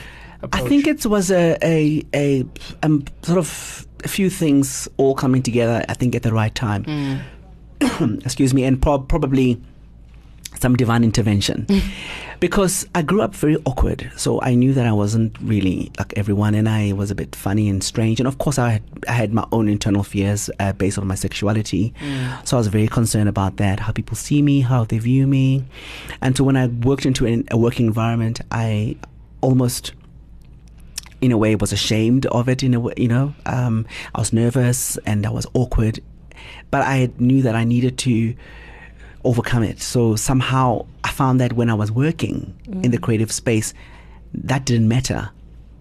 I 0.52 0.62
think 0.68 0.88
it 0.88 1.06
was 1.06 1.32
a 1.32 1.56
a, 1.64 2.04
a 2.16 2.44
um, 2.82 3.06
sort 3.22 3.38
of 3.38 3.88
a 4.04 4.08
few 4.08 4.30
things 4.30 4.90
all 4.98 5.14
coming 5.16 5.42
together. 5.44 5.86
I 5.88 5.94
think 5.94 6.16
at 6.16 6.24
the 6.24 6.34
right 6.34 6.54
time. 6.56 6.84
Mm. 6.86 7.22
Excuse 8.26 8.54
me, 8.54 8.64
and 8.64 8.82
prob 8.82 9.08
probably 9.08 9.62
some 10.64 10.76
divine 10.78 11.04
intervention. 11.04 11.68
because 12.40 12.88
I 12.96 13.02
grew 13.02 13.22
up 13.22 13.36
very 13.36 13.58
awkward, 13.66 14.12
so 14.16 14.42
I 14.42 14.56
knew 14.56 14.74
that 14.74 14.86
I 14.86 14.92
wasn't 14.94 15.32
really 15.42 15.92
like 16.00 16.12
everyone, 16.18 16.56
and 16.56 16.68
I 16.68 16.94
was 16.94 17.12
a 17.12 17.16
bit 17.16 17.36
funny 17.36 17.70
and 17.70 17.84
strange. 17.84 18.20
And 18.22 18.28
of 18.28 18.38
course, 18.38 18.58
I 18.58 18.70
had, 18.76 18.84
I 19.08 19.12
had 19.12 19.34
my 19.34 19.46
own 19.52 19.68
internal 19.70 20.04
fears 20.04 20.50
uh, 20.60 20.74
based 20.74 20.98
on 20.98 21.06
my 21.06 21.16
sexuality. 21.16 21.94
So 22.46 22.58
I 22.58 22.60
was 22.60 22.68
very 22.68 22.88
concerned 22.88 23.30
about 23.30 23.58
that, 23.58 23.80
how 23.80 23.92
people 23.92 24.16
see 24.16 24.42
me, 24.42 24.62
how 24.62 24.86
they 24.86 25.00
view 25.00 25.28
me. 25.28 25.66
And 26.22 26.36
so 26.38 26.44
when 26.44 26.58
I 26.58 26.68
worked 26.68 27.06
into 27.06 27.26
an, 27.26 27.44
a 27.52 27.58
working 27.58 27.86
environment, 27.88 28.42
I 28.52 28.96
almost 29.42 29.94
in 31.22 31.32
a 31.32 31.38
way 31.38 31.56
was 31.56 31.72
ashamed 31.72 32.26
of 32.28 32.50
it 32.50 32.64
in 32.64 32.74
a 32.74 32.80
way 32.80 32.94
you 32.98 33.08
know 33.08 33.34
um, 33.46 33.86
i 34.14 34.20
was 34.20 34.34
nervous 34.34 34.98
and 35.06 35.26
i 35.26 35.30
was 35.30 35.48
awkward 35.54 35.96
but 36.70 36.82
i 36.82 37.10
knew 37.18 37.42
that 37.42 37.56
i 37.56 37.64
needed 37.64 37.98
to 37.98 38.36
overcome 39.24 39.64
it 39.64 39.82
so 39.82 40.16
somehow 40.16 40.86
i 41.04 41.10
found 41.10 41.40
that 41.40 41.54
when 41.54 41.70
i 41.70 41.74
was 41.74 41.92
working 41.92 42.54
in 42.84 42.92
the 42.92 42.98
creative 42.98 43.32
space 43.32 43.74
that 44.34 44.66
didn't 44.66 44.88
matter 44.88 45.30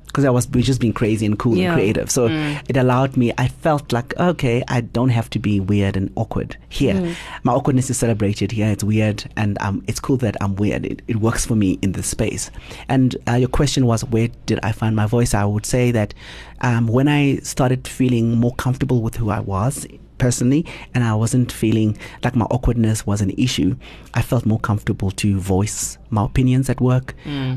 because 0.07 0.27
I 0.27 0.31
was 0.31 0.45
just 0.45 0.79
being 0.79 0.93
crazy 0.93 1.25
and 1.25 1.39
cool 1.39 1.57
Yeah. 1.57 1.69
and 1.69 1.75
creative. 1.81 2.11
So 2.11 2.27
it 2.69 2.77
allowed 2.77 3.17
me. 3.17 3.33
I 3.39 3.49
felt 3.49 3.95
like 3.95 4.13
okay, 4.21 4.63
I 4.69 4.83
don't 4.83 5.09
have 5.09 5.31
to 5.31 5.39
be 5.39 5.59
weird 5.59 5.97
and 5.97 6.13
awkward 6.17 6.59
here. 6.69 7.17
My 7.45 7.53
awkwardness 7.55 7.89
is 7.89 7.97
celebrated 7.97 8.53
here. 8.53 8.69
It's 8.69 8.85
weird, 8.85 9.25
and 9.39 9.57
um, 9.63 9.83
it's 9.89 10.01
cool 10.01 10.19
that 10.19 10.37
I'm 10.43 10.55
weird. 10.57 10.85
It, 10.85 11.01
it 11.09 11.17
works 11.17 11.47
for 11.47 11.55
me 11.55 11.79
in 11.81 11.93
this 11.93 12.09
space. 12.09 12.51
And 12.91 13.17
uh, 13.27 13.37
your 13.37 13.49
question 13.49 13.87
was, 13.87 14.05
where 14.05 14.29
did 14.45 14.61
I 14.63 14.73
find 14.73 14.95
my 14.95 15.07
voice? 15.07 15.33
I 15.33 15.47
would 15.47 15.65
say 15.65 15.91
that 15.93 16.13
um, 16.61 16.89
when 16.89 17.09
I 17.09 17.37
started 17.39 17.89
feeling 17.89 18.37
more 18.37 18.55
comfortable 18.57 19.01
with 19.01 19.17
who 19.17 19.31
I 19.31 19.41
was 19.41 19.87
personally 20.19 20.65
and 20.95 21.03
I 21.05 21.15
wasn't 21.15 21.51
feeling 21.51 21.99
like 22.23 22.37
my 22.37 22.45
awkwardness 22.47 23.07
was 23.07 23.21
an 23.21 23.31
issue, 23.31 23.77
I 24.15 24.23
felt 24.23 24.47
more 24.47 24.61
comfortable 24.61 25.11
to 25.13 25.39
voice 25.41 25.99
my 26.11 26.25
opinions 26.25 26.69
at 26.69 26.81
work, 26.81 27.15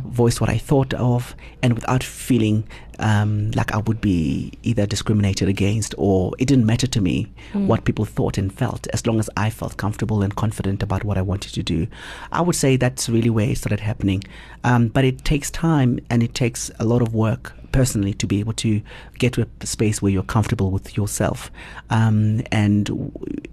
voice 0.07 0.39
what 0.39 0.49
I 0.49 0.57
thought 0.57 0.93
of, 0.93 1.35
and 1.61 1.73
without 1.73 2.03
feeling 2.03 2.67
um, 2.99 3.51
like 3.51 3.73
I 3.73 3.79
would 3.79 3.99
be 3.99 4.53
either 4.63 4.85
discriminated 4.85 5.49
against 5.49 5.93
or 5.97 6.31
it 6.39 6.45
didn't 6.47 6.65
matter 6.65 6.87
to 6.87 7.01
me 7.01 7.27
what 7.53 7.83
people 7.83 8.05
thought 8.05 8.37
and 8.37 8.53
felt 8.53 8.87
as 8.93 9.05
long 9.05 9.19
as 9.19 9.29
I 9.35 9.49
felt 9.49 9.75
comfortable 9.77 10.21
and 10.21 10.33
confident 10.35 10.81
about 10.81 11.03
what 11.03 11.17
I 11.17 11.21
wanted 11.21 11.53
to 11.55 11.63
do. 11.63 11.87
I 12.31 12.41
would 12.41 12.55
say 12.55 12.77
that's 12.77 13.09
really 13.09 13.29
where 13.29 13.49
it 13.49 13.57
started 13.57 13.81
happening. 13.81 14.23
Um, 14.63 14.87
but 14.87 15.03
it 15.03 15.25
takes 15.25 15.51
time 15.51 15.99
and 16.09 16.23
it 16.23 16.33
takes 16.33 16.71
a 16.79 16.85
lot 16.85 17.01
of 17.01 17.13
work 17.13 17.53
personally 17.75 18.13
to 18.13 18.25
be 18.25 18.39
able 18.39 18.53
to 18.53 18.81
get 19.19 19.33
to 19.33 19.45
a 19.61 19.65
space 19.65 20.01
where 20.01 20.11
you're 20.11 20.23
comfortable 20.23 20.71
with 20.71 20.95
yourself 20.95 21.51
um, 21.89 22.41
and 22.51 22.89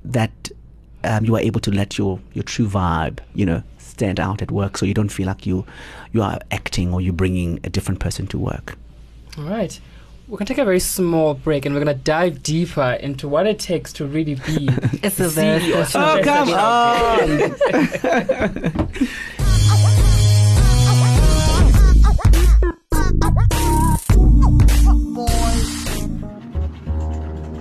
that 0.05 0.51
um, 1.05 1.25
you 1.25 1.35
are 1.35 1.41
able 1.41 1.61
to 1.61 1.73
let 1.73 1.99
your, 1.99 2.21
your 2.33 2.45
true 2.45 2.69
vibe, 2.69 3.19
you 3.35 3.45
know, 3.45 3.63
stand 3.79 4.21
out 4.21 4.41
at 4.41 4.51
work 4.51 4.79
so 4.79 4.87
you 4.87 4.95
don't 4.95 5.11
feel 5.11 5.27
like 5.27 5.45
you 5.45 5.67
you 6.13 6.23
are 6.23 6.39
acting 6.51 6.93
or 6.93 7.01
you're 7.01 7.13
bringing 7.13 7.59
a 7.65 7.69
different 7.69 7.99
person 8.01 8.27
to 8.29 8.39
work. 8.39 8.77
All 9.37 9.45
right. 9.45 9.81
We're 10.29 10.39
going 10.39 10.47
to 10.47 10.55
take 10.55 10.63
a 10.63 10.65
very 10.65 10.81
small 10.81 11.35
break 11.35 11.67
and 11.67 11.75
we're 11.75 11.85
going 11.85 11.97
to 11.99 12.03
dive 12.03 12.43
deeper 12.43 12.93
into 13.01 13.29
what 13.29 13.47
it 13.47 13.59
takes 13.59 13.93
to 13.95 14.07
really 14.07 14.37
be 14.37 14.69
It's 15.03 15.19
a 15.21 15.29
very 15.29 15.61
CEO 15.61 15.95
Oh, 15.95 16.21
come 16.23 16.49
Shopping. 18.09 19.09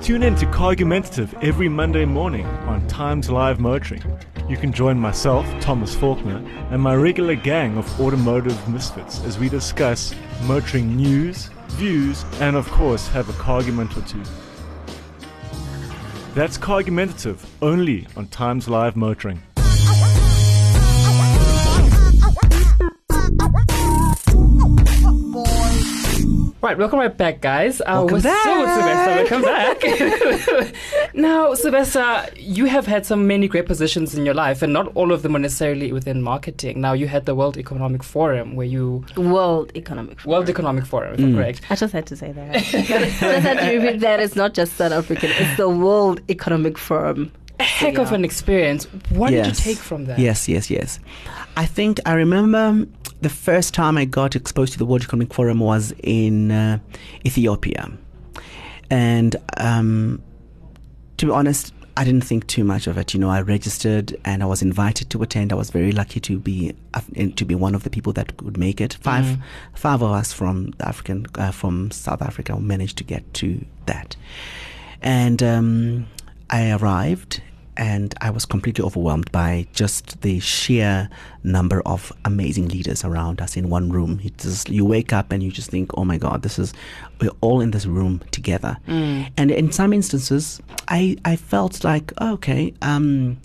Tune 0.01 0.23
in 0.23 0.35
to 0.37 0.47
Cargumentative 0.47 1.31
every 1.43 1.69
Monday 1.69 2.05
morning 2.05 2.47
on 2.65 2.85
Times 2.87 3.29
Live 3.29 3.59
Motoring. 3.59 4.01
You 4.49 4.57
can 4.57 4.73
join 4.73 4.97
myself, 4.97 5.45
Thomas 5.61 5.95
Falkiner, 5.95 6.43
and 6.71 6.81
my 6.81 6.95
regular 6.95 7.35
gang 7.35 7.77
of 7.77 8.01
automotive 8.01 8.67
misfits 8.67 9.23
as 9.25 9.37
we 9.37 9.47
discuss 9.47 10.15
motoring 10.45 10.97
news, 10.97 11.51
views, 11.73 12.25
and 12.39 12.55
of 12.55 12.67
course 12.71 13.07
have 13.09 13.29
a 13.29 13.33
cargument 13.33 13.95
or 13.95 14.01
two. 14.01 14.23
That's 16.33 16.57
Cargumentative 16.57 17.45
only 17.61 18.07
on 18.17 18.25
Times 18.29 18.67
Live 18.67 18.95
Motoring. 18.95 19.43
Right, 26.61 26.77
welcome 26.77 26.99
right 26.99 27.15
back, 27.17 27.41
guys. 27.41 27.81
Uh, 27.81 28.05
Welcome 28.05 28.13
we're 28.13 28.19
still 28.19 28.59
with 28.59 28.65
back. 28.67 29.27
Sylvester. 29.27 29.81
Welcome 29.81 30.61
back. 30.61 30.75
now, 31.15 31.55
Sylvester, 31.55 32.27
you 32.35 32.65
have 32.65 32.85
had 32.85 33.03
so 33.03 33.15
many 33.15 33.47
great 33.47 33.65
positions 33.65 34.13
in 34.13 34.25
your 34.25 34.35
life, 34.35 34.61
and 34.61 34.71
not 34.71 34.91
all 34.95 35.11
of 35.11 35.23
them 35.23 35.35
are 35.35 35.39
necessarily 35.39 35.91
within 35.91 36.21
marketing. 36.21 36.79
Now, 36.79 36.93
you 36.93 37.07
had 37.07 37.25
the 37.25 37.33
World 37.33 37.57
Economic 37.57 38.03
Forum, 38.03 38.55
where 38.55 38.67
you 38.67 39.03
World 39.17 39.71
Economic 39.75 40.19
Forum. 40.19 40.31
World 40.31 40.49
Economic 40.51 40.85
Forum, 40.85 41.13
if 41.15 41.19
Mm. 41.19 41.23
I'm 41.29 41.35
correct. 41.35 41.61
I 41.71 41.75
just 41.75 41.93
had 41.93 42.05
to 42.05 42.15
say 42.15 42.31
that. 42.31 42.53
just 42.63 43.19
had 43.19 43.59
to 43.59 43.77
repeat 43.79 43.99
that. 44.01 44.19
It's 44.19 44.35
not 44.35 44.53
just 44.53 44.73
South 44.77 44.91
African. 44.91 45.31
It's 45.33 45.57
the 45.57 45.67
World 45.67 46.21
Economic 46.29 46.77
Forum. 46.77 47.31
A 47.59 47.63
heck 47.63 47.97
of 47.97 48.09
Yeah. 48.11 48.15
an 48.17 48.23
experience. 48.25 48.85
What 49.09 49.31
did 49.31 49.47
you 49.47 49.53
take 49.53 49.77
from 49.77 50.05
that? 50.05 50.19
Yes, 50.19 50.47
yes, 50.47 50.69
yes. 50.69 50.99
I 51.57 51.65
think 51.65 51.99
I 52.05 52.13
remember 52.13 52.85
the 53.21 53.29
first 53.29 53.73
time 53.73 53.97
I 53.97 54.05
got 54.05 54.35
exposed 54.35 54.73
to 54.73 54.79
the 54.79 54.85
World 54.85 55.03
Economic 55.03 55.33
Forum 55.33 55.59
was 55.59 55.93
in 56.03 56.51
uh, 56.51 56.79
Ethiopia. 57.25 57.91
And 58.89 59.35
um, 59.57 60.21
to 61.17 61.27
be 61.27 61.31
honest, 61.31 61.73
I 61.97 62.03
didn't 62.03 62.23
think 62.23 62.47
too 62.47 62.63
much 62.63 62.87
of 62.87 62.97
it. 62.97 63.13
You 63.13 63.19
know, 63.19 63.29
I 63.29 63.41
registered 63.41 64.17
and 64.25 64.41
I 64.41 64.45
was 64.45 64.61
invited 64.61 65.09
to 65.11 65.21
attend. 65.21 65.51
I 65.51 65.55
was 65.55 65.69
very 65.69 65.91
lucky 65.91 66.19
to 66.21 66.39
be 66.39 66.73
to 67.35 67.45
be 67.45 67.55
one 67.55 67.75
of 67.75 67.83
the 67.83 67.89
people 67.89 68.13
that 68.13 68.37
could 68.37 68.57
make 68.57 68.81
it. 68.81 68.93
Five, 68.95 69.37
five 69.73 70.01
of 70.01 70.11
us 70.11 70.33
from 70.33 70.73
African 70.79 71.25
uh, 71.35 71.51
from 71.51 71.91
South 71.91 72.21
Africa 72.21 72.59
managed 72.59 72.97
to 72.99 73.03
get 73.03 73.33
to 73.35 73.63
that, 73.85 74.15
and 75.01 75.43
um, 75.43 76.07
I 76.49 76.71
arrived 76.71 77.41
and 77.77 78.13
I 78.21 78.29
was 78.29 78.45
completely 78.45 78.83
overwhelmed 78.83 79.31
by 79.31 79.67
just 79.73 80.21
the 80.21 80.39
sheer 80.39 81.09
number 81.43 81.81
of 81.85 82.11
amazing 82.25 82.67
leaders 82.67 83.03
around 83.03 83.41
us 83.41 83.55
in 83.55 83.69
one 83.69 83.91
room. 83.91 84.19
It 84.23 84.37
just, 84.37 84.69
you 84.69 84.85
wake 84.85 85.13
up 85.13 85.31
and 85.31 85.41
you 85.41 85.51
just 85.51 85.69
think, 85.69 85.91
oh 85.97 86.03
my 86.03 86.17
God, 86.17 86.41
this 86.41 86.59
is, 86.59 86.73
we're 87.19 87.31
all 87.41 87.61
in 87.61 87.71
this 87.71 87.85
room 87.85 88.21
together. 88.31 88.77
And 89.37 89.51
in 89.51 89.71
some 89.71 89.93
instances, 89.93 90.61
I, 90.87 91.17
I 91.25 91.35
felt 91.35 91.83
like, 91.83 92.11
oh, 92.17 92.33
okay, 92.33 92.73
um, 92.81 93.39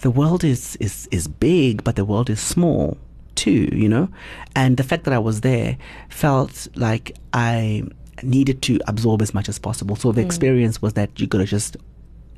the 0.00 0.10
world 0.10 0.44
is, 0.44 0.76
is, 0.76 1.08
is 1.10 1.28
big, 1.28 1.84
but 1.84 1.96
the 1.96 2.04
world 2.04 2.28
is 2.28 2.40
small 2.40 2.98
too, 3.36 3.68
you 3.72 3.88
know? 3.88 4.08
And 4.56 4.76
the 4.76 4.82
fact 4.82 5.04
that 5.04 5.14
I 5.14 5.18
was 5.18 5.42
there 5.42 5.78
felt 6.08 6.66
like 6.74 7.16
I 7.32 7.84
needed 8.22 8.60
to 8.62 8.80
absorb 8.86 9.22
as 9.22 9.32
much 9.32 9.48
as 9.48 9.58
possible. 9.58 9.96
So 9.96 10.12
the 10.12 10.20
experience 10.20 10.82
was 10.82 10.92
that 10.94 11.18
you 11.18 11.26
gotta 11.26 11.46
just 11.46 11.76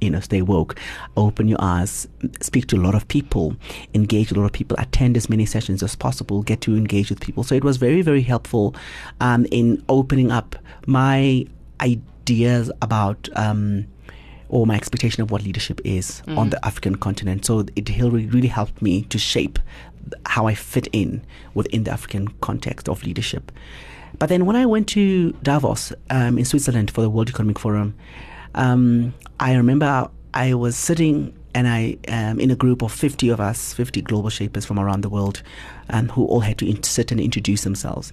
you 0.02 0.10
know, 0.10 0.20
stay 0.20 0.42
woke, 0.42 0.78
open 1.16 1.48
your 1.48 1.58
eyes, 1.60 2.08
speak 2.40 2.66
to 2.68 2.76
a 2.76 2.82
lot 2.82 2.94
of 2.94 3.06
people, 3.08 3.56
engage 3.94 4.32
a 4.32 4.34
lot 4.34 4.44
of 4.44 4.52
people, 4.52 4.76
attend 4.78 5.16
as 5.16 5.28
many 5.28 5.46
sessions 5.46 5.82
as 5.82 5.94
possible, 5.94 6.42
get 6.42 6.60
to 6.62 6.76
engage 6.76 7.10
with 7.10 7.20
people. 7.20 7.44
So 7.44 7.54
it 7.54 7.64
was 7.64 7.76
very, 7.76 8.02
very 8.02 8.22
helpful 8.22 8.74
um, 9.20 9.46
in 9.50 9.82
opening 9.88 10.30
up 10.30 10.56
my 10.86 11.46
ideas 11.80 12.70
about. 12.82 13.28
Um, 13.36 13.86
or 14.48 14.66
my 14.66 14.74
expectation 14.76 15.22
of 15.22 15.30
what 15.30 15.42
leadership 15.42 15.80
is 15.82 16.22
on 16.28 16.50
the 16.50 16.62
African 16.62 16.96
continent. 16.96 17.46
So 17.46 17.64
it 17.74 17.88
really, 17.88 18.26
really 18.26 18.48
helped 18.48 18.82
me 18.82 19.04
to 19.04 19.16
shape 19.16 19.58
how 20.26 20.46
I 20.46 20.54
fit 20.54 20.88
in 20.92 21.24
within 21.54 21.84
the 21.84 21.90
African 21.90 22.28
context 22.42 22.86
of 22.86 23.02
leadership. 23.02 23.50
But 24.18 24.28
then 24.28 24.44
when 24.44 24.56
I 24.56 24.66
went 24.66 24.88
to 24.88 25.32
Davos 25.42 25.94
um, 26.10 26.36
in 26.36 26.44
Switzerland 26.44 26.90
for 26.90 27.00
the 27.00 27.08
World 27.08 27.30
Economic 27.30 27.58
Forum, 27.58 27.94
um, 28.54 29.14
I 29.40 29.54
remember 29.54 30.08
I 30.34 30.54
was 30.54 30.76
sitting 30.76 31.34
and 31.54 31.68
I 31.68 31.98
um, 32.08 32.40
in 32.40 32.50
a 32.50 32.56
group 32.56 32.82
of 32.82 32.92
50 32.92 33.28
of 33.28 33.40
us, 33.40 33.72
50 33.74 34.02
global 34.02 34.30
shapers 34.30 34.64
from 34.64 34.78
around 34.78 35.02
the 35.02 35.08
world, 35.08 35.42
um, 35.90 36.08
who 36.08 36.24
all 36.26 36.40
had 36.40 36.58
to 36.58 36.68
in- 36.68 36.82
sit 36.82 37.10
and 37.12 37.20
introduce 37.20 37.62
themselves. 37.62 38.12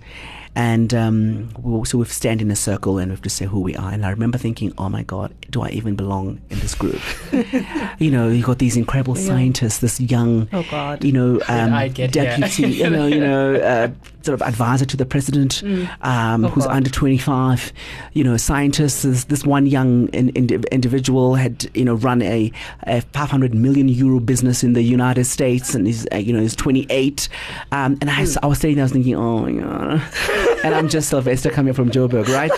And 0.55 0.93
um, 0.95 1.49
we, 1.61 1.85
so 1.85 1.99
we 1.99 2.05
stand 2.05 2.41
in 2.41 2.49
a 2.49 2.55
circle 2.55 2.97
and 2.97 3.11
we 3.11 3.13
have 3.13 3.21
to 3.21 3.29
say 3.29 3.45
who 3.45 3.59
we 3.59 3.75
are. 3.75 3.91
And 3.91 4.03
I 4.05 4.09
remember 4.09 4.37
thinking, 4.37 4.73
oh 4.79 4.89
my 4.89 5.03
God, 5.03 5.33
do 5.51 5.61
I 5.61 5.69
even 5.69 5.95
belong 5.95 6.41
in 6.49 6.59
this 6.59 6.73
group? 6.73 6.99
you 7.99 8.09
know, 8.09 8.27
you 8.29 8.43
got 8.43 8.57
these 8.57 8.75
incredible 8.75 9.15
scientists, 9.15 9.77
this 9.79 10.01
young, 10.01 10.49
Oh, 10.51 10.65
God. 10.71 11.03
you 11.03 11.11
know, 11.11 11.39
um, 11.47 11.73
I 11.73 11.87
get 11.87 12.13
here? 12.15 12.25
deputy, 12.37 12.67
you 12.67 12.89
know, 12.89 13.05
you 13.05 13.19
know, 13.19 13.55
uh, 13.61 13.89
sort 14.23 14.41
of 14.41 14.45
advisor 14.45 14.85
to 14.85 14.97
the 14.97 15.05
president, 15.05 15.63
um, 16.01 16.43
who's 16.43 16.65
God. 16.65 16.75
under 16.77 16.89
25, 16.89 17.71
you 18.13 18.23
know, 18.23 18.35
scientists. 18.35 19.03
This, 19.03 19.25
this 19.25 19.45
one 19.45 19.65
young 19.67 20.09
in, 20.09 20.29
in, 20.29 20.63
individual 20.71 21.35
had, 21.35 21.69
you 21.75 21.85
know, 21.85 21.93
run 21.93 22.21
a, 22.23 22.51
a 22.83 23.01
500 23.01 23.53
million 23.53 23.87
euro 23.87 24.19
business 24.19 24.63
in 24.63 24.73
the 24.73 24.81
United 24.81 25.25
States, 25.25 25.75
and 25.75 25.85
he's, 25.87 26.07
uh, 26.11 26.17
you 26.17 26.33
know, 26.33 26.41
he's 26.41 26.55
28. 26.55 27.29
Um, 27.71 27.97
and 28.01 28.09
I 28.09 28.21
was 28.21 28.57
sitting 28.59 28.75
there, 28.75 28.83
I 28.83 28.85
was 28.85 28.91
thinking, 28.91 29.15
oh 29.15 29.39
my 29.39 29.51
god, 29.51 30.01
and 30.63 30.75
I'm 30.75 30.89
just 30.89 31.09
Sylvester 31.09 31.49
coming 31.49 31.73
from 31.73 31.89
Joburg, 31.89 32.27
right? 32.27 32.51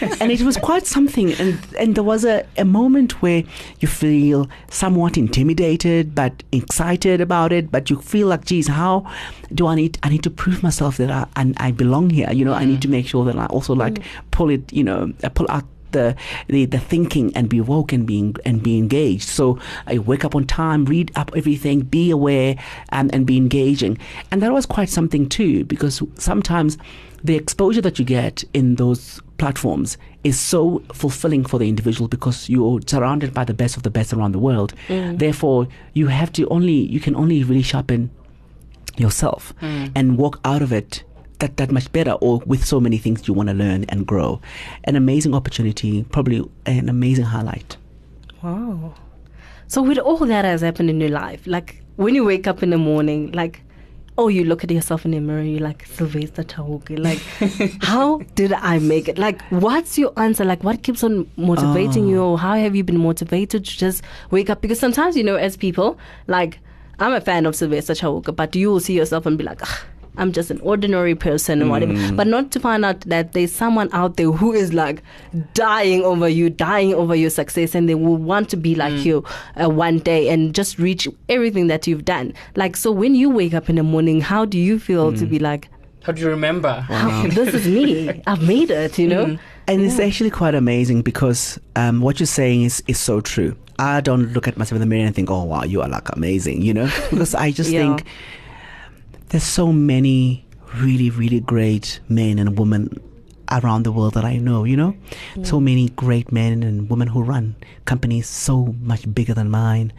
and 0.20 0.30
it 0.30 0.42
was 0.42 0.56
quite 0.56 0.86
something, 0.86 1.32
and 1.34 1.58
and 1.78 1.94
there 1.94 2.04
was 2.04 2.24
a, 2.24 2.46
a 2.56 2.64
moment 2.64 3.22
where 3.22 3.44
you 3.80 3.88
feel 3.88 4.48
somewhat 4.70 5.16
intimidated, 5.16 6.14
but 6.14 6.42
excited 6.52 7.20
about 7.20 7.52
it, 7.52 7.70
but 7.70 7.90
you 7.90 8.00
feel 8.00 8.28
like, 8.28 8.44
geez, 8.44 8.68
how 8.68 9.10
do 9.54 9.66
I 9.66 9.74
need? 9.74 9.98
I 10.02 10.08
need 10.08 10.22
to 10.24 10.30
prove 10.30 10.62
myself 10.62 10.96
that 10.98 11.10
I 11.10 11.26
and 11.36 11.54
I 11.58 11.70
belong 11.72 12.10
here. 12.10 12.30
You 12.32 12.44
know, 12.44 12.54
I 12.54 12.64
need 12.64 12.82
to 12.82 12.88
make 12.88 13.06
sure 13.06 13.24
that 13.24 13.36
I 13.36 13.46
also 13.46 13.74
like 13.74 14.02
pull 14.30 14.50
it, 14.50 14.72
you 14.72 14.84
know, 14.84 15.12
uh, 15.24 15.28
pull 15.30 15.46
out 15.50 15.64
the, 15.92 16.16
the 16.48 16.64
the 16.66 16.78
thinking 16.78 17.34
and 17.36 17.48
be 17.48 17.60
woke 17.60 17.92
and 17.92 18.06
being 18.06 18.36
and 18.44 18.62
be 18.62 18.78
engaged. 18.78 19.28
So 19.28 19.58
I 19.86 19.98
wake 19.98 20.24
up 20.24 20.34
on 20.34 20.46
time, 20.46 20.84
read 20.84 21.12
up 21.16 21.30
everything, 21.36 21.80
be 21.80 22.10
aware, 22.10 22.56
and 22.90 23.12
and 23.14 23.26
be 23.26 23.36
engaging. 23.36 23.98
And 24.30 24.42
that 24.42 24.52
was 24.52 24.66
quite 24.66 24.88
something 24.88 25.28
too, 25.28 25.64
because 25.64 26.02
sometimes 26.16 26.78
the 27.22 27.36
exposure 27.36 27.80
that 27.80 27.98
you 27.98 28.04
get 28.04 28.44
in 28.54 28.76
those 28.76 29.20
platforms 29.38 29.98
is 30.24 30.38
so 30.38 30.82
fulfilling 30.92 31.44
for 31.44 31.58
the 31.58 31.68
individual 31.68 32.08
because 32.08 32.48
you're 32.48 32.80
surrounded 32.86 33.32
by 33.32 33.44
the 33.44 33.54
best 33.54 33.76
of 33.76 33.82
the 33.82 33.90
best 33.90 34.12
around 34.12 34.32
the 34.32 34.38
world. 34.38 34.74
Mm. 34.88 35.18
Therefore, 35.18 35.68
you 35.94 36.08
have 36.08 36.32
to 36.32 36.46
only 36.48 36.72
you 36.72 37.00
can 37.00 37.14
only 37.16 37.44
really 37.44 37.62
sharpen 37.62 38.10
yourself 38.96 39.54
mm. 39.62 39.90
and 39.94 40.18
walk 40.18 40.40
out 40.44 40.62
of 40.62 40.72
it 40.72 41.04
that 41.38 41.56
that 41.56 41.70
much 41.70 41.90
better 41.92 42.12
or 42.12 42.38
with 42.46 42.64
so 42.64 42.80
many 42.80 42.98
things 42.98 43.26
you 43.28 43.34
want 43.34 43.48
to 43.48 43.54
learn 43.54 43.84
and 43.88 44.06
grow 44.06 44.40
an 44.84 44.96
amazing 44.96 45.34
opportunity 45.34 46.04
probably 46.04 46.42
an 46.66 46.88
amazing 46.88 47.24
highlight 47.24 47.76
Wow. 48.42 48.94
So 49.66 49.82
with 49.82 49.98
all 49.98 50.18
that 50.18 50.44
has 50.44 50.60
happened 50.60 50.90
in 50.90 51.00
your 51.00 51.10
life, 51.10 51.46
like 51.46 51.82
when 51.96 52.14
you 52.14 52.24
wake 52.24 52.46
up 52.46 52.62
in 52.62 52.70
the 52.70 52.78
morning, 52.78 53.32
like 53.32 53.62
oh 54.16 54.28
you 54.28 54.44
look 54.44 54.62
at 54.64 54.70
yourself 54.70 55.04
in 55.04 55.10
the 55.10 55.20
mirror, 55.20 55.42
you're 55.42 55.60
like 55.60 55.84
Sylvester 55.86 56.42
Chauke, 56.44 56.96
like 56.98 57.18
how 57.82 58.18
did 58.36 58.52
I 58.52 58.78
make 58.78 59.08
it? 59.08 59.18
Like 59.18 59.42
what's 59.50 59.98
your 59.98 60.12
answer? 60.16 60.44
Like 60.44 60.62
what 60.64 60.82
keeps 60.84 61.02
on 61.02 61.28
motivating 61.36 62.04
Oh. 62.04 62.08
you 62.08 62.22
or 62.22 62.38
how 62.38 62.54
have 62.56 62.74
you 62.76 62.84
been 62.84 62.98
motivated 62.98 63.64
to 63.64 63.76
just 63.76 64.02
wake 64.30 64.48
up? 64.50 64.60
Because 64.60 64.78
sometimes 64.78 65.16
you 65.16 65.24
know 65.24 65.36
as 65.36 65.56
people, 65.56 65.98
like 66.28 66.60
I'm 67.00 67.12
a 67.12 67.20
fan 67.20 67.44
of 67.46 67.54
Sylvester 67.56 67.94
Chauke, 67.94 68.34
but 68.34 68.54
you 68.56 68.70
will 68.70 68.80
see 68.80 68.94
yourself 68.96 69.26
and 69.26 69.36
be 69.36 69.44
like, 69.44 69.62
"Ugh, 69.62 69.78
I'm 70.18 70.32
just 70.32 70.50
an 70.50 70.60
ordinary 70.60 71.14
person 71.14 71.62
and 71.62 71.70
whatever. 71.70 71.92
Mm. 71.94 72.16
But 72.16 72.26
not 72.26 72.50
to 72.52 72.60
find 72.60 72.84
out 72.84 73.00
that 73.02 73.32
there's 73.32 73.52
someone 73.52 73.88
out 73.92 74.16
there 74.16 74.30
who 74.30 74.52
is 74.52 74.72
like 74.74 75.02
dying 75.54 76.02
over 76.04 76.28
you, 76.28 76.50
dying 76.50 76.94
over 76.94 77.14
your 77.14 77.30
success, 77.30 77.74
and 77.74 77.88
they 77.88 77.94
will 77.94 78.16
want 78.16 78.48
to 78.50 78.56
be 78.56 78.74
like 78.74 78.92
Mm. 78.94 79.04
you 79.04 79.24
uh, 79.62 79.68
one 79.70 79.98
day 80.00 80.28
and 80.28 80.54
just 80.54 80.78
reach 80.78 81.06
everything 81.28 81.68
that 81.68 81.86
you've 81.86 82.04
done. 82.04 82.34
Like, 82.56 82.76
so 82.76 82.90
when 82.92 83.14
you 83.14 83.30
wake 83.30 83.54
up 83.54 83.68
in 83.70 83.76
the 83.76 83.82
morning, 83.82 84.20
how 84.20 84.44
do 84.44 84.58
you 84.58 84.78
feel 84.78 85.12
Mm. 85.12 85.18
to 85.20 85.26
be 85.26 85.38
like, 85.38 85.68
How 86.02 86.12
do 86.12 86.20
you 86.22 86.28
remember? 86.28 86.80
how, 86.80 87.26
this 87.38 87.54
is 87.54 87.66
me, 87.66 88.22
I've 88.26 88.42
made 88.42 88.70
it, 88.70 88.98
you 88.98 89.08
know? 89.08 89.26
Mm. 89.26 89.38
and 89.68 89.82
it's 89.82 89.98
actually 90.00 90.30
quite 90.30 90.54
amazing 90.54 91.02
because 91.02 91.58
um, 91.76 92.00
what 92.00 92.18
you're 92.18 92.26
saying 92.26 92.62
is 92.62 92.82
is 92.86 92.98
so 92.98 93.20
true 93.20 93.54
I 93.78 94.00
don't 94.00 94.32
look 94.32 94.48
at 94.48 94.56
myself 94.56 94.76
in 94.76 94.80
the 94.80 94.86
mirror 94.86 95.04
and 95.06 95.14
think 95.14 95.30
oh 95.30 95.44
wow 95.44 95.62
you 95.72 95.82
are 95.82 95.88
like 95.96 96.08
amazing 96.16 96.62
you 96.62 96.72
know 96.72 96.88
because 97.10 97.34
I 97.34 97.50
just 97.52 97.70
Yeah. 97.70 97.80
think 97.82 98.06
there's 99.28 99.44
so 99.44 99.72
many 99.72 100.44
really 100.76 101.10
really 101.10 101.40
great 101.40 102.00
men 102.08 102.38
and 102.38 102.58
women 102.58 102.88
around 103.50 103.82
the 103.84 103.92
world 103.92 104.14
that 104.14 104.24
I 104.24 104.36
know 104.36 104.64
you 104.64 104.76
know? 104.76 104.94
So 105.44 105.60
many 105.60 105.88
great 105.90 106.30
men 106.32 106.62
and 106.62 106.90
women 106.90 107.08
who 107.08 107.22
run 107.22 107.56
companies 107.86 108.28
so 108.28 108.74
much 108.80 109.12
bigger 109.14 109.34
than 109.34 109.50
mine. 109.50 109.92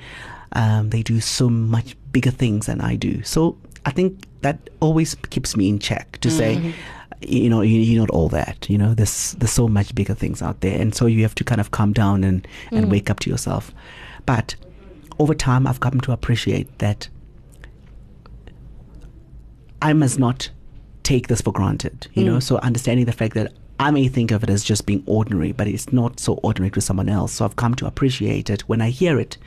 Um, 0.53 0.89
they 0.89 1.03
do 1.03 1.19
so 1.19 1.49
much 1.49 1.95
bigger 2.11 2.31
things 2.31 2.65
than 2.67 2.81
I 2.81 2.95
do. 2.95 3.23
So 3.23 3.57
I 3.85 3.91
think 3.91 4.23
that 4.41 4.69
always 4.79 5.15
keeps 5.29 5.55
me 5.55 5.69
in 5.69 5.79
check 5.79 6.17
to 6.19 6.29
say 6.29 6.73
you 7.21 7.49
know 7.49 7.61
you, 7.61 7.79
you're 7.79 7.99
not 7.99 8.09
all 8.11 8.29
that 8.29 8.69
you 8.69 8.77
know? 8.77 8.93
There's 8.93 9.33
there's 9.33 9.51
so 9.51 9.67
much 9.67 9.93
bigger 9.95 10.13
things 10.13 10.41
out 10.41 10.61
there. 10.61 10.79
And 10.79 10.93
so 10.93 11.05
you 11.07 11.23
have 11.23 11.35
to 11.35 11.43
kind 11.43 11.61
of 11.61 11.71
calm 11.71 11.93
down 11.93 12.23
and 12.23 12.47
and 12.71 12.91
wake 12.91 13.09
up 13.09 13.19
to 13.21 13.29
yourself. 13.29 13.71
But 14.25 14.55
over 15.17 15.33
time 15.33 15.65
I've 15.65 15.79
come 15.79 15.99
to 16.01 16.11
appreciate 16.11 16.77
that 16.79 17.09
I 19.81 19.93
must 19.93 20.19
not 20.19 20.49
take 21.03 21.27
this 21.27 21.41
for 21.41 21.51
granted, 21.51 22.07
you 22.13 22.23
know. 22.23 22.37
Mm. 22.37 22.43
So 22.43 22.57
understanding 22.57 23.05
the 23.05 23.11
fact 23.11 23.33
that 23.35 23.53
I 23.79 23.91
may 23.91 24.07
think 24.09 24.31
of 24.31 24.43
it 24.43 24.49
as 24.49 24.63
just 24.63 24.85
being 24.85 25.03
ordinary, 25.05 25.53
but 25.53 25.67
it's 25.67 25.93
not 25.93 26.19
so 26.19 26.33
ordinary 26.43 26.71
to 26.71 26.81
someone 26.81 27.07
else. 27.07 27.33
So 27.33 27.45
I've 27.45 27.55
come 27.55 27.75
to 27.75 27.85
appreciate 27.85 28.49
it 28.49 28.61
when 28.63 28.81
I 28.81 28.89
hear 28.89 29.19
it 29.19 29.37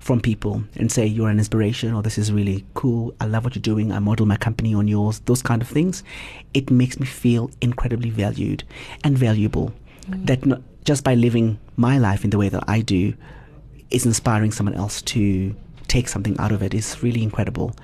from 0.00 0.20
people 0.20 0.64
and 0.76 0.90
say 0.90 1.06
you're 1.06 1.28
an 1.28 1.38
inspiration 1.38 1.94
or 1.94 2.02
this 2.02 2.18
is 2.18 2.32
really 2.32 2.64
cool. 2.74 3.14
I 3.20 3.26
love 3.26 3.44
what 3.44 3.54
you're 3.54 3.62
doing. 3.62 3.92
I 3.92 4.00
model 4.00 4.26
my 4.26 4.36
company 4.36 4.74
on 4.74 4.88
yours. 4.88 5.20
Those 5.26 5.42
kind 5.42 5.62
of 5.62 5.68
things. 5.68 6.02
It 6.54 6.70
makes 6.70 6.98
me 6.98 7.06
feel 7.06 7.50
incredibly 7.60 8.10
valued 8.10 8.64
and 9.04 9.16
valuable. 9.16 9.72
Mm. 10.08 10.26
That 10.26 10.46
not, 10.46 10.62
just 10.84 11.04
by 11.04 11.14
living 11.14 11.58
my 11.76 11.98
life 11.98 12.24
in 12.24 12.30
the 12.30 12.38
way 12.38 12.48
that 12.48 12.64
I 12.66 12.80
do 12.80 13.14
is 13.90 14.06
inspiring 14.06 14.50
someone 14.50 14.74
else 14.74 15.02
to 15.02 15.54
take 15.86 16.08
something 16.08 16.38
out 16.38 16.52
of 16.52 16.62
it 16.62 16.74
is 16.74 17.02
really 17.02 17.22
incredible. 17.22 17.74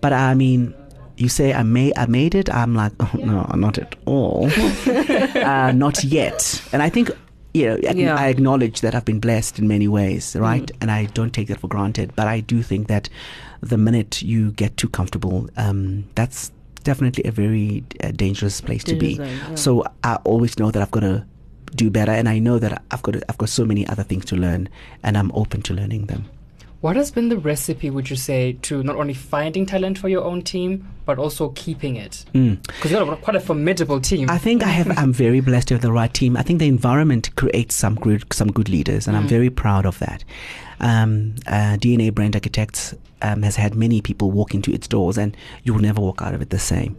But 0.00 0.12
I 0.12 0.34
mean, 0.34 0.74
you 1.16 1.28
say 1.28 1.52
I 1.52 1.62
may 1.62 1.92
I 1.96 2.06
made 2.06 2.34
it. 2.34 2.48
I'm 2.52 2.74
like, 2.74 2.92
oh, 3.00 3.10
no, 3.18 3.42
not 3.54 3.78
at 3.78 3.94
all, 4.06 4.50
uh, 4.86 5.72
not 5.72 6.04
yet. 6.04 6.62
And 6.72 6.82
I 6.82 6.88
think 6.90 7.10
you 7.52 7.66
know, 7.66 7.74
I, 7.88 7.92
Yeah. 7.92 8.16
I 8.16 8.26
acknowledge 8.28 8.80
that 8.80 8.94
I've 8.96 9.04
been 9.04 9.20
blessed 9.20 9.58
in 9.60 9.68
many 9.68 9.86
ways, 9.86 10.34
right? 10.34 10.68
And 10.80 10.90
I 10.90 11.04
don't 11.06 11.32
take 11.32 11.46
that 11.48 11.60
for 11.60 11.68
granted. 11.68 12.12
But 12.16 12.26
I 12.26 12.40
do 12.40 12.62
think 12.62 12.88
that 12.88 13.08
the 13.60 13.78
minute 13.78 14.22
you 14.22 14.50
get 14.52 14.76
too 14.76 14.88
comfortable, 14.88 15.48
um, 15.56 16.04
that's 16.16 16.50
definitely 16.82 17.22
a 17.24 17.30
very 17.30 17.84
uh, 18.02 18.10
dangerous 18.10 18.60
place 18.60 18.82
to 18.84 18.96
be. 18.96 19.14
Zone, 19.14 19.28
yeah. 19.28 19.54
So 19.54 19.84
I 20.02 20.16
always 20.24 20.58
know 20.58 20.72
that 20.72 20.82
I've 20.82 20.90
got 20.90 21.00
to 21.00 21.24
do 21.76 21.90
better, 21.90 22.10
and 22.12 22.28
I 22.28 22.40
know 22.40 22.58
that 22.58 22.82
I've 22.90 23.02
got 23.02 23.12
to, 23.12 23.22
I've 23.28 23.38
got 23.38 23.48
so 23.48 23.64
many 23.64 23.86
other 23.86 24.02
things 24.02 24.24
to 24.26 24.36
learn, 24.36 24.68
and 25.04 25.16
I'm 25.16 25.30
open 25.32 25.62
to 25.62 25.74
learning 25.74 26.06
them. 26.06 26.24
What 26.84 26.96
has 26.96 27.10
been 27.10 27.30
the 27.30 27.38
recipe, 27.38 27.88
would 27.88 28.10
you 28.10 28.16
say, 28.16 28.58
to 28.60 28.82
not 28.82 28.96
only 28.96 29.14
finding 29.14 29.64
talent 29.64 29.96
for 29.96 30.10
your 30.10 30.22
own 30.22 30.42
team, 30.42 30.86
but 31.06 31.18
also 31.18 31.48
keeping 31.54 31.96
it? 31.96 32.26
Because 32.34 32.90
you've 32.90 33.00
got 33.00 33.22
quite 33.22 33.36
a 33.36 33.40
formidable 33.40 34.02
team. 34.02 34.28
I 34.28 34.36
think 34.36 34.62
I 34.62 34.66
have. 34.66 34.98
I'm 34.98 35.10
very 35.10 35.40
blessed 35.40 35.68
to 35.68 35.74
have 35.76 35.80
the 35.80 35.90
right 35.90 36.12
team. 36.12 36.36
I 36.36 36.42
think 36.42 36.58
the 36.58 36.68
environment 36.68 37.34
creates 37.36 37.74
some 37.74 37.94
good, 37.94 38.30
some 38.34 38.52
good 38.52 38.68
leaders, 38.68 39.08
and 39.08 39.16
I'm 39.16 39.26
very 39.26 39.48
proud 39.48 39.86
of 39.86 39.98
that. 40.00 40.24
Um, 40.78 41.36
uh, 41.46 41.78
DNA 41.80 42.14
Brand 42.14 42.36
Architects 42.36 42.94
um, 43.22 43.40
has 43.44 43.56
had 43.56 43.74
many 43.74 44.02
people 44.02 44.30
walk 44.30 44.54
into 44.54 44.70
its 44.70 44.86
doors, 44.86 45.16
and 45.16 45.34
you 45.62 45.72
will 45.72 45.80
never 45.80 46.02
walk 46.02 46.20
out 46.20 46.34
of 46.34 46.42
it 46.42 46.50
the 46.50 46.58
same. 46.58 46.98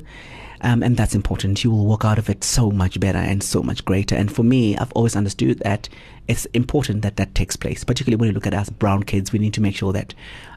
Um, 0.61 0.83
and 0.83 0.97
that's 0.97 1.15
important. 1.15 1.63
You 1.63 1.71
will 1.71 1.85
walk 1.85 2.05
out 2.05 2.17
of 2.17 2.29
it 2.29 2.43
so 2.43 2.71
much 2.71 2.99
better 2.99 3.19
and 3.19 3.43
so 3.43 3.61
much 3.61 3.83
greater. 3.85 4.15
And 4.15 4.31
for 4.31 4.43
me, 4.43 4.77
I've 4.77 4.91
always 4.93 5.15
understood 5.15 5.59
that 5.59 5.89
it's 6.27 6.45
important 6.45 7.01
that 7.03 7.17
that 7.17 7.35
takes 7.35 7.55
place. 7.55 7.83
Particularly 7.83 8.19
when 8.19 8.29
you 8.29 8.33
look 8.33 8.47
at 8.47 8.53
us 8.53 8.69
brown 8.69 9.03
kids, 9.03 9.31
we 9.31 9.39
need 9.39 9.53
to 9.53 9.61
make 9.61 9.75
sure 9.75 9.93
that, 9.93 10.13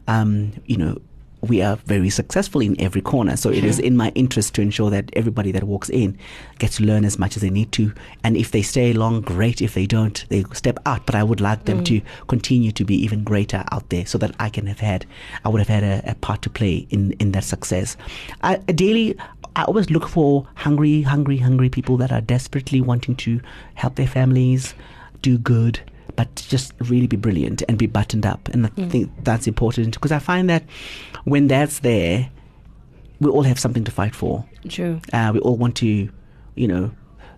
um, 0.06 0.52
you 0.66 0.76
know, 0.76 0.98
we 1.40 1.62
are 1.62 1.76
very 1.76 2.10
successful 2.10 2.60
in 2.60 2.80
every 2.80 3.00
corner. 3.00 3.36
So 3.36 3.50
it 3.50 3.62
is 3.62 3.78
in 3.78 3.96
my 3.96 4.10
interest 4.16 4.56
to 4.56 4.60
ensure 4.60 4.90
that 4.90 5.10
everybody 5.12 5.52
that 5.52 5.62
walks 5.62 5.88
in 5.88 6.18
gets 6.58 6.78
to 6.78 6.84
learn 6.84 7.04
as 7.04 7.16
much 7.16 7.36
as 7.36 7.42
they 7.42 7.50
need 7.50 7.70
to. 7.72 7.92
And 8.24 8.36
if 8.36 8.50
they 8.50 8.62
stay 8.62 8.92
long, 8.92 9.20
great. 9.20 9.62
If 9.62 9.74
they 9.74 9.86
don't, 9.86 10.24
they 10.30 10.42
step 10.52 10.78
out. 10.84 11.06
But 11.06 11.14
I 11.14 11.22
would 11.22 11.40
like 11.40 11.64
them 11.64 11.84
to 11.84 12.00
continue 12.26 12.72
to 12.72 12.84
be 12.84 12.96
even 12.96 13.22
greater 13.22 13.64
out 13.70 13.88
there 13.90 14.04
so 14.04 14.18
that 14.18 14.34
I 14.40 14.50
can 14.50 14.66
have 14.66 14.80
had, 14.80 15.06
I 15.44 15.48
would 15.48 15.60
have 15.60 15.68
had 15.68 15.84
a, 15.84 16.10
a 16.10 16.14
part 16.16 16.42
to 16.42 16.50
play 16.50 16.88
in, 16.90 17.12
in 17.12 17.30
that 17.32 17.44
success. 17.44 17.96
I, 18.42 18.56
daily, 18.56 19.16
I 19.58 19.64
always 19.64 19.90
look 19.90 20.08
for 20.08 20.46
hungry, 20.54 21.02
hungry, 21.02 21.36
hungry 21.36 21.68
people 21.68 21.96
that 21.96 22.12
are 22.12 22.20
desperately 22.20 22.80
wanting 22.80 23.16
to 23.16 23.40
help 23.74 23.96
their 23.96 24.06
families, 24.06 24.72
do 25.20 25.36
good, 25.36 25.80
but 26.14 26.32
just 26.48 26.72
really 26.78 27.08
be 27.08 27.16
brilliant 27.16 27.64
and 27.68 27.76
be 27.76 27.88
buttoned 27.88 28.24
up. 28.24 28.48
And 28.50 28.66
I 28.66 28.68
think 28.86 29.10
that's 29.24 29.48
important 29.48 29.94
because 29.94 30.12
I 30.12 30.20
find 30.20 30.48
that 30.48 30.62
when 31.24 31.48
that's 31.48 31.80
there, 31.80 32.30
we 33.18 33.28
all 33.30 33.42
have 33.42 33.58
something 33.58 33.82
to 33.82 33.90
fight 33.90 34.14
for. 34.14 34.44
True. 34.68 35.00
Uh, 35.12 35.32
we 35.34 35.40
all 35.40 35.56
want 35.56 35.74
to, 35.78 36.08
you 36.54 36.68
know, 36.68 36.92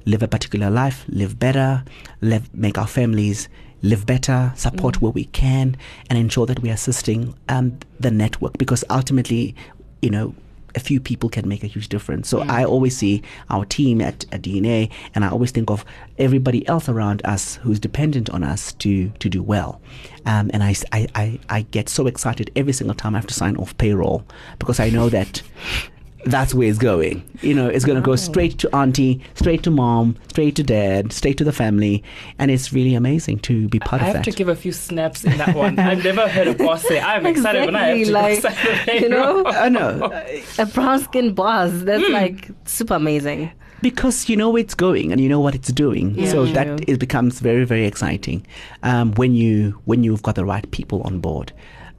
live 0.04 0.22
a 0.22 0.28
particular 0.28 0.68
life, 0.68 1.06
live 1.08 1.38
better, 1.38 1.82
live, 2.20 2.54
make 2.54 2.76
our 2.76 2.86
families 2.86 3.48
live 3.80 4.04
better, 4.04 4.52
support 4.56 5.00
where 5.00 5.12
we 5.12 5.24
can, 5.24 5.74
and 6.10 6.18
ensure 6.18 6.44
that 6.44 6.60
we 6.60 6.68
are 6.68 6.74
assisting 6.74 7.34
um, 7.48 7.78
the 7.98 8.10
network 8.10 8.58
because 8.58 8.84
ultimately, 8.90 9.54
you 10.02 10.10
know, 10.10 10.34
a 10.74 10.80
few 10.80 11.00
people 11.00 11.28
can 11.28 11.48
make 11.48 11.64
a 11.64 11.66
huge 11.66 11.88
difference. 11.88 12.28
So 12.28 12.40
I 12.40 12.64
always 12.64 12.96
see 12.96 13.22
our 13.48 13.64
team 13.64 14.00
at, 14.00 14.24
at 14.32 14.42
DNA, 14.42 14.90
and 15.14 15.24
I 15.24 15.28
always 15.28 15.50
think 15.50 15.70
of 15.70 15.84
everybody 16.18 16.66
else 16.68 16.88
around 16.88 17.22
us 17.24 17.56
who's 17.56 17.80
dependent 17.80 18.30
on 18.30 18.44
us 18.44 18.72
to 18.74 19.10
to 19.18 19.28
do 19.28 19.42
well. 19.42 19.80
Um, 20.26 20.50
and 20.52 20.62
I 20.62 21.62
get 21.70 21.88
so 21.88 22.06
excited 22.06 22.50
every 22.56 22.72
single 22.72 22.94
time 22.94 23.14
I 23.14 23.18
have 23.18 23.26
to 23.26 23.34
sign 23.34 23.56
off 23.56 23.76
payroll 23.78 24.24
because 24.58 24.80
I 24.80 24.90
know 24.90 25.08
that 25.08 25.42
that's 26.24 26.52
where 26.54 26.68
it's 26.68 26.78
going. 26.78 27.22
You 27.40 27.54
know, 27.54 27.68
it's 27.68 27.84
going 27.84 27.96
to 27.96 28.02
go 28.02 28.14
straight 28.16 28.58
to 28.58 28.74
auntie, 28.76 29.22
straight 29.34 29.62
to 29.62 29.70
mom, 29.70 30.16
straight 30.28 30.54
to 30.56 30.62
dad, 30.62 31.12
straight 31.12 31.38
to 31.38 31.44
the 31.44 31.52
family, 31.52 32.02
and 32.38 32.50
it's 32.50 32.72
really 32.72 32.94
amazing 32.94 33.38
to 33.40 33.68
be 33.68 33.78
part 33.78 34.02
I 34.02 34.06
of 34.08 34.12
that. 34.12 34.16
I 34.16 34.18
have 34.18 34.24
to 34.26 34.32
give 34.32 34.48
a 34.48 34.54
few 34.56 34.72
snaps 34.72 35.24
in 35.24 35.36
that 35.38 35.56
one. 35.56 35.78
I've 35.78 36.04
never 36.04 36.28
heard 36.28 36.48
a 36.48 36.54
boss 36.54 36.82
say, 36.82 37.00
I'm 37.00 37.24
excited 37.26 37.64
when 37.66 37.74
I 37.76 37.84
have 37.86 37.96
to 37.96 38.00
Exactly, 38.02 38.12
like, 38.12 38.42
sign 38.86 39.02
you 39.02 39.08
know, 39.08 39.44
payroll." 39.44 39.54
I 39.54 39.68
know 39.68 40.24
a 40.58 40.66
brown 40.66 41.00
skin 41.00 41.32
boss. 41.34 41.70
That's 41.72 42.06
Hmm. 42.06 42.12
like 42.12 42.48
super 42.66 42.94
amazing. 42.94 43.50
because 43.82 44.28
you 44.28 44.36
know 44.36 44.50
where 44.50 44.60
it's 44.60 44.74
going 44.74 45.10
and 45.12 45.22
you 45.22 45.28
know 45.28 45.40
what 45.40 45.54
it's 45.54 45.72
doing. 45.72 46.14
Yeah, 46.14 46.30
so 46.30 46.44
true. 46.44 46.52
that 46.54 46.88
it 46.88 46.98
becomes 47.00 47.40
very 47.40 47.64
very 47.64 47.86
exciting 47.86 48.46
um, 48.82 49.12
when 49.14 49.32
you 49.34 49.80
when 49.86 50.04
you've 50.04 50.22
got 50.22 50.34
the 50.34 50.44
right 50.44 50.70
people 50.70 51.00
on 51.04 51.20
board, 51.20 51.50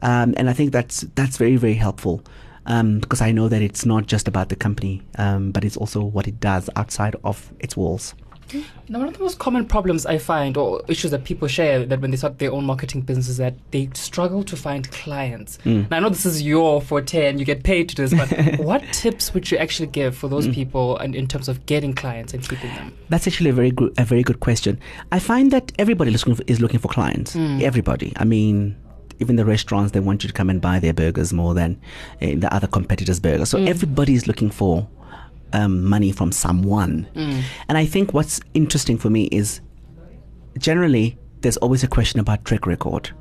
um, 0.03 0.35
and 0.37 0.47
I 0.47 0.53
think 0.53 0.71
that's 0.73 1.01
that's 1.15 1.37
very 1.37 1.55
very 1.55 1.73
helpful. 1.73 2.21
Um, 2.67 2.99
because 2.99 3.21
I 3.21 3.31
know 3.31 3.47
that 3.49 3.61
it's 3.61 3.85
not 3.85 4.05
just 4.05 4.27
about 4.27 4.49
the 4.49 4.55
company, 4.55 5.01
um, 5.17 5.51
but 5.51 5.63
it's 5.65 5.77
also 5.77 6.03
what 6.03 6.27
it 6.27 6.39
does 6.39 6.69
outside 6.75 7.15
of 7.23 7.51
its 7.59 7.75
walls. 7.75 8.13
Now, 8.89 8.99
one 8.99 9.07
of 9.07 9.13
the 9.13 9.23
most 9.23 9.39
common 9.39 9.65
problems 9.65 10.05
I 10.05 10.17
find, 10.17 10.57
or 10.57 10.81
issues 10.89 11.11
that 11.11 11.23
people 11.23 11.47
share, 11.47 11.85
that 11.85 12.01
when 12.01 12.11
they 12.11 12.17
start 12.17 12.37
their 12.37 12.51
own 12.51 12.65
marketing 12.65 13.01
business, 13.01 13.29
is 13.29 13.37
that 13.37 13.55
they 13.71 13.89
struggle 13.93 14.43
to 14.43 14.57
find 14.57 14.91
clients. 14.91 15.57
Mm. 15.63 15.89
Now, 15.89 15.97
I 15.97 15.99
know 16.01 16.09
this 16.09 16.25
is 16.25 16.41
your 16.41 16.81
forte 16.81 17.27
and 17.29 17.39
you 17.39 17.45
get 17.45 17.63
paid 17.63 17.87
to 17.89 17.95
do 17.95 18.05
this, 18.05 18.13
but 18.13 18.59
what 18.65 18.83
tips 18.91 19.33
would 19.33 19.49
you 19.49 19.57
actually 19.57 19.87
give 19.87 20.17
for 20.17 20.27
Mm. 20.27 20.31
those 20.31 20.47
people 20.49 20.97
and 20.97 21.15
in 21.15 21.27
terms 21.27 21.47
of 21.47 21.65
getting 21.65 21.93
clients 21.93 22.33
and 22.33 22.47
keeping 22.47 22.69
them? 22.75 22.91
That's 23.07 23.25
actually 23.25 23.51
a 23.51 23.53
very 23.53 23.71
good, 23.71 23.93
a 23.97 24.03
very 24.03 24.21
good 24.21 24.41
question. 24.41 24.77
I 25.13 25.19
find 25.19 25.49
that 25.51 25.71
everybody 25.79 26.13
is 26.13 26.21
looking 26.27 26.35
for, 26.35 26.43
is 26.51 26.59
looking 26.59 26.81
for 26.81 26.89
clients. 26.89 27.35
Everybody. 27.37 28.11
I 28.17 28.25
mean, 28.25 28.75
even 29.21 29.35
the 29.37 29.45
restaurants 29.45 29.91
they 29.91 29.99
want 29.99 30.23
you 30.23 30.27
to 30.27 30.33
come 30.33 30.49
and 30.49 30.59
buy 30.59 30.79
their 30.79 30.93
burgers 30.93 31.31
more 31.31 31.53
than 31.53 31.79
uh, 32.21 32.27
the 32.35 32.49
other 32.53 32.67
competitors' 32.67 33.19
burgers. 33.19 33.49
So 33.49 33.57
everybody 33.59 34.13
is 34.13 34.27
looking 34.27 34.49
for 34.49 34.87
um, 35.53 35.83
money 35.85 36.11
from 36.11 36.31
someone. 36.31 37.07
And 37.69 37.77
I 37.77 37.85
think 37.85 38.13
what's 38.13 38.39
interesting 38.53 38.97
for 38.97 39.09
me 39.09 39.25
is 39.25 39.61
generally 40.57 41.17
there's 41.41 41.57
always 41.57 41.83
a 41.83 41.87
question 41.87 42.19
about 42.19 42.43
track 42.45 42.65
record. 42.65 43.11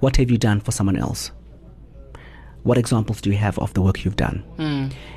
What 0.00 0.16
have 0.16 0.30
you 0.30 0.38
done 0.38 0.60
for 0.60 0.72
someone 0.72 0.96
else? 0.96 1.32
What 2.62 2.78
examples 2.78 3.20
do 3.20 3.30
you 3.30 3.36
have 3.36 3.58
of 3.58 3.72
the 3.74 3.82
work 3.82 4.04
you've 4.04 4.16
done? 4.16 4.44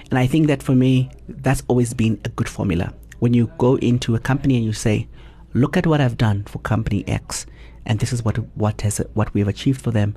And 0.09 0.17
I 0.19 0.27
think 0.27 0.47
that 0.47 0.63
for 0.63 0.73
me, 0.75 1.09
that's 1.27 1.63
always 1.67 1.93
been 1.93 2.19
a 2.25 2.29
good 2.29 2.49
formula. 2.49 2.93
When 3.19 3.33
you 3.33 3.51
go 3.57 3.75
into 3.77 4.15
a 4.15 4.19
company 4.19 4.55
and 4.55 4.65
you 4.65 4.73
say, 4.73 5.07
"Look 5.53 5.77
at 5.77 5.87
what 5.87 6.01
I've 6.01 6.17
done 6.17 6.43
for 6.43 6.59
company 6.59 7.03
X, 7.07 7.45
and 7.85 7.99
this 7.99 8.13
is 8.13 8.23
what 8.23 8.37
what 8.55 8.81
has 8.81 9.01
what 9.13 9.33
we've 9.33 9.47
achieved 9.47 9.81
for 9.81 9.91
them. 9.91 10.15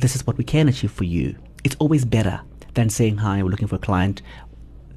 This 0.00 0.16
is 0.16 0.26
what 0.26 0.38
we 0.38 0.44
can 0.44 0.68
achieve 0.68 0.90
for 0.90 1.04
you." 1.04 1.36
It's 1.62 1.76
always 1.78 2.04
better 2.04 2.40
than 2.74 2.90
saying, 2.90 3.18
"Hi, 3.18 3.42
we're 3.42 3.50
looking 3.50 3.68
for 3.68 3.76
a 3.76 3.86
client." 3.90 4.22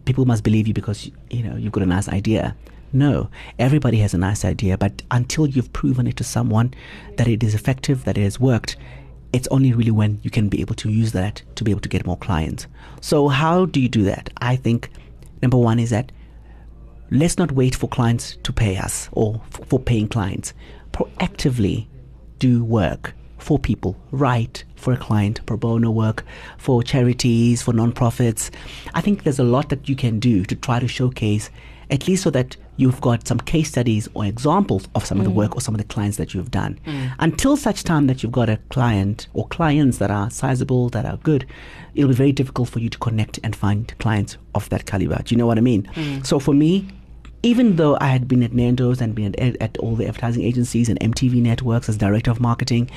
People 0.06 0.26
must 0.26 0.44
believe 0.44 0.68
you 0.68 0.74
because 0.74 1.12
you 1.30 1.44
know 1.44 1.56
you've 1.56 1.74
got 1.74 1.84
a 1.84 1.88
nice 1.88 2.10
idea. 2.10 2.56
No, 2.94 3.30
everybody 3.60 3.98
has 3.98 4.14
a 4.14 4.18
nice 4.18 4.46
idea, 4.46 4.78
but 4.78 5.04
until 5.12 5.46
you've 5.46 5.74
proven 5.74 6.08
it 6.08 6.16
to 6.18 6.24
someone 6.24 6.74
that 7.18 7.28
it 7.28 7.44
is 7.44 7.54
effective, 7.54 8.06
that 8.06 8.18
it 8.18 8.24
has 8.24 8.40
worked, 8.40 8.78
it's 9.34 9.48
only 9.50 9.74
really 9.74 9.92
when 9.92 10.20
you 10.24 10.32
can 10.32 10.48
be 10.48 10.62
able 10.62 10.76
to 10.76 10.90
use 10.90 11.12
that 11.12 11.42
to 11.56 11.64
be 11.64 11.72
able 11.72 11.82
to 11.82 11.90
get 11.90 12.06
more 12.06 12.18
clients. 12.18 12.66
So, 13.02 13.28
how 13.28 13.66
do 13.66 13.82
you 13.82 13.90
do 13.90 14.04
that? 14.04 14.30
I 14.38 14.56
think 14.56 14.90
number 15.42 15.58
one 15.58 15.80
is 15.80 15.90
that 15.90 16.12
let's 17.12 17.38
not 17.38 17.52
wait 17.52 17.76
for 17.76 17.88
clients 17.88 18.38
to 18.44 18.52
pay 18.54 18.78
us 18.78 19.10
or 19.12 19.42
f- 19.54 19.68
for 19.68 19.80
paying 19.80 20.08
clients. 20.08 20.54
Proactively 20.92 21.88
do 22.40 22.64
work 22.64 23.14
for 23.38 23.60
people, 23.60 23.96
write 24.12 24.64
for 24.76 24.94
a 24.94 24.98
client, 24.98 25.46
pro 25.46 25.58
bono 25.58 25.92
work 25.92 26.26
for 26.58 26.84
charities, 26.84 27.62
for 27.62 27.74
non-profits. 27.74 28.52
I 28.94 29.02
think 29.02 29.24
there's 29.24 29.40
a 29.40 29.44
lot 29.44 29.70
that 29.70 29.88
you 29.88 29.96
can 29.96 30.20
do 30.20 30.44
to 30.46 30.56
try 30.56 30.80
to 30.80 30.88
showcase, 30.88 31.50
at 31.90 32.08
least 32.08 32.24
so 32.24 32.30
that 32.32 32.58
you've 32.78 33.02
got 33.02 33.28
some 33.28 33.40
case 33.40 33.70
studies 33.70 34.08
or 34.14 34.26
examples 34.26 34.88
of 34.96 35.06
some 35.06 35.20
of 35.20 35.26
the 35.26 35.32
mm. 35.32 35.36
work 35.36 35.56
or 35.56 35.62
some 35.62 35.74
of 35.74 35.80
the 35.80 35.88
clients 35.88 36.18
that 36.18 36.34
you've 36.34 36.52
done. 36.52 36.80
Mm. 36.86 37.14
Until 37.20 37.58
such 37.58 37.84
time 37.84 38.08
that 38.08 38.22
you've 38.22 38.32
got 38.32 38.50
a 38.50 38.58
client 38.70 39.28
or 39.34 39.48
clients 39.48 39.98
that 39.98 40.12
are 40.12 40.30
sizable, 40.30 40.90
that 40.90 41.06
are 41.06 41.18
good, 41.18 41.46
it'll 41.96 42.10
be 42.10 42.16
very 42.16 42.32
difficult 42.32 42.70
for 42.70 42.80
you 42.80 42.90
to 42.90 42.98
connect 43.00 43.40
and 43.44 43.56
find 43.56 43.94
clients 44.00 44.38
of 44.54 44.70
that 44.70 44.86
caliber. 44.86 45.22
Do 45.24 45.34
you 45.34 45.38
know 45.38 45.48
what 45.48 45.58
I 45.58 45.62
mean? 45.62 45.84
Mm. 45.96 46.26
So 46.26 46.40
for 46.40 46.54
me, 46.54 46.88
even 47.44 47.76
though 47.76 47.98
I 48.02 48.08
had 48.08 48.28
been 48.28 48.44
at 48.44 48.54
Nando's 48.54 49.00
and 49.00 49.16
been 49.16 49.34
at, 49.40 49.56
at 49.62 49.78
all 49.78 49.96
the 49.96 50.08
advertising 50.08 50.44
agencies 50.44 50.90
and 50.90 51.00
MTV 51.00 51.42
networks 51.42 51.88
as 51.88 51.98
director 51.98 52.32
of 52.32 52.40
marketing, 52.40 52.90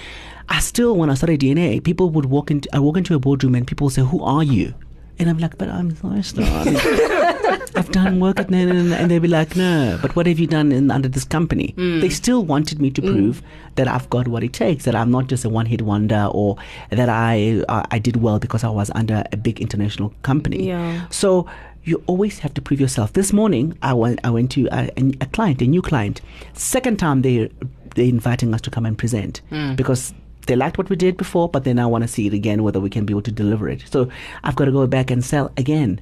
I 0.48 0.60
still, 0.60 0.96
when 0.96 1.10
I 1.10 1.14
started 1.14 1.40
DNA, 1.40 1.82
people 1.82 2.10
would 2.10 2.26
walk 2.26 2.50
into, 2.50 2.68
I 2.72 2.80
walk 2.80 2.96
into 2.96 3.14
a 3.14 3.18
boardroom 3.18 3.54
and 3.54 3.66
people 3.66 3.86
would 3.86 3.94
say, 3.94 4.02
"Who 4.02 4.22
are 4.24 4.42
you?" 4.42 4.74
And 5.20 5.28
I'm 5.30 5.38
like, 5.38 5.56
"But 5.58 5.68
I'm 5.68 5.90
Thorsten. 5.90 6.44
I've 7.76 7.90
done 7.92 8.20
work 8.20 8.40
at 8.40 8.50
Nan," 8.50 8.92
and 8.92 9.10
they'd 9.10 9.18
be 9.20 9.28
like, 9.28 9.54
"No, 9.54 9.98
but 10.02 10.16
what 10.16 10.26
have 10.26 10.38
you 10.38 10.46
done 10.46 10.72
in, 10.72 10.90
under 10.90 11.08
this 11.08 11.24
company?" 11.24 11.74
They 12.00 12.08
still 12.08 12.44
wanted 12.44 12.80
me 12.80 12.90
to 12.90 13.02
prove 13.02 13.42
that 13.76 13.86
I've 13.86 14.08
got 14.10 14.26
what 14.28 14.42
it 14.42 14.52
takes, 14.52 14.84
that 14.86 14.94
I'm 14.94 15.10
not 15.10 15.26
just 15.28 15.44
a 15.44 15.48
one-hit 15.48 15.82
wonder, 15.82 16.28
or 16.32 16.56
that 16.90 17.08
I 17.08 17.62
uh, 17.68 17.82
I 17.90 17.98
did 17.98 18.16
well 18.16 18.38
because 18.38 18.64
I 18.64 18.70
was 18.70 18.90
under 18.94 19.22
a 19.30 19.36
big 19.36 19.60
international 19.60 20.12
company. 20.22 20.66
Yeah. 20.68 21.06
So 21.10 21.46
you 21.84 22.02
always 22.06 22.38
have 22.40 22.52
to 22.54 22.60
prove 22.62 22.80
yourself. 22.80 23.12
This 23.12 23.32
morning, 23.32 23.76
I 23.82 23.92
went 23.92 24.20
I 24.24 24.30
went 24.30 24.50
to 24.52 24.66
a, 24.72 24.90
a, 24.96 25.12
a 25.20 25.26
client, 25.26 25.60
a 25.62 25.66
new 25.66 25.82
client. 25.82 26.20
Second 26.54 26.98
time 26.98 27.22
they 27.22 27.50
they 27.94 28.08
inviting 28.08 28.54
us 28.54 28.60
to 28.62 28.70
come 28.70 28.86
and 28.86 28.96
present 28.96 29.42
because 29.76 30.14
they 30.46 30.56
liked 30.56 30.78
what 30.78 30.90
we 30.90 30.96
did 30.96 31.16
before, 31.16 31.48
but 31.48 31.64
they 31.64 31.72
now 31.72 31.88
want 31.88 32.02
to 32.02 32.08
see 32.08 32.26
it 32.26 32.34
again 32.34 32.62
whether 32.62 32.80
we 32.80 32.90
can 32.90 33.04
be 33.04 33.12
able 33.12 33.22
to 33.22 33.32
deliver 33.32 33.68
it. 33.68 33.84
So 33.90 34.10
I've 34.44 34.56
got 34.56 34.66
to 34.66 34.72
go 34.72 34.86
back 34.86 35.10
and 35.10 35.24
sell 35.24 35.50
again. 35.56 36.00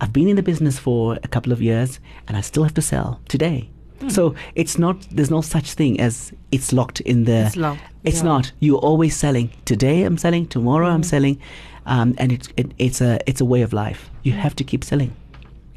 I've 0.00 0.12
been 0.12 0.28
in 0.28 0.36
the 0.36 0.42
business 0.42 0.78
for 0.78 1.18
a 1.22 1.28
couple 1.28 1.52
of 1.52 1.60
years, 1.60 1.98
and 2.26 2.36
I 2.36 2.40
still 2.40 2.62
have 2.62 2.74
to 2.74 2.82
sell 2.82 3.20
today. 3.28 3.68
Hmm. 4.00 4.08
So 4.08 4.34
it's 4.54 4.78
not 4.78 5.06
there's 5.10 5.30
no 5.30 5.40
such 5.40 5.72
thing 5.72 6.00
as 6.00 6.32
it's 6.52 6.72
locked 6.72 7.00
in 7.00 7.24
the. 7.24 7.46
It's 7.46 7.56
locked, 7.56 7.80
It's 8.04 8.18
yeah. 8.18 8.24
not. 8.24 8.52
You're 8.60 8.78
always 8.78 9.16
selling. 9.16 9.50
Today 9.64 10.04
I'm 10.04 10.18
selling. 10.18 10.46
Tomorrow 10.46 10.86
I'm 10.86 10.98
hmm. 10.98 11.02
selling, 11.02 11.40
um, 11.86 12.14
and 12.18 12.32
it's 12.32 12.48
it, 12.56 12.72
it's 12.78 13.00
a 13.00 13.18
it's 13.26 13.40
a 13.40 13.44
way 13.44 13.62
of 13.62 13.72
life. 13.72 14.10
You 14.22 14.32
hmm. 14.32 14.38
have 14.38 14.54
to 14.56 14.64
keep 14.64 14.84
selling. 14.84 15.14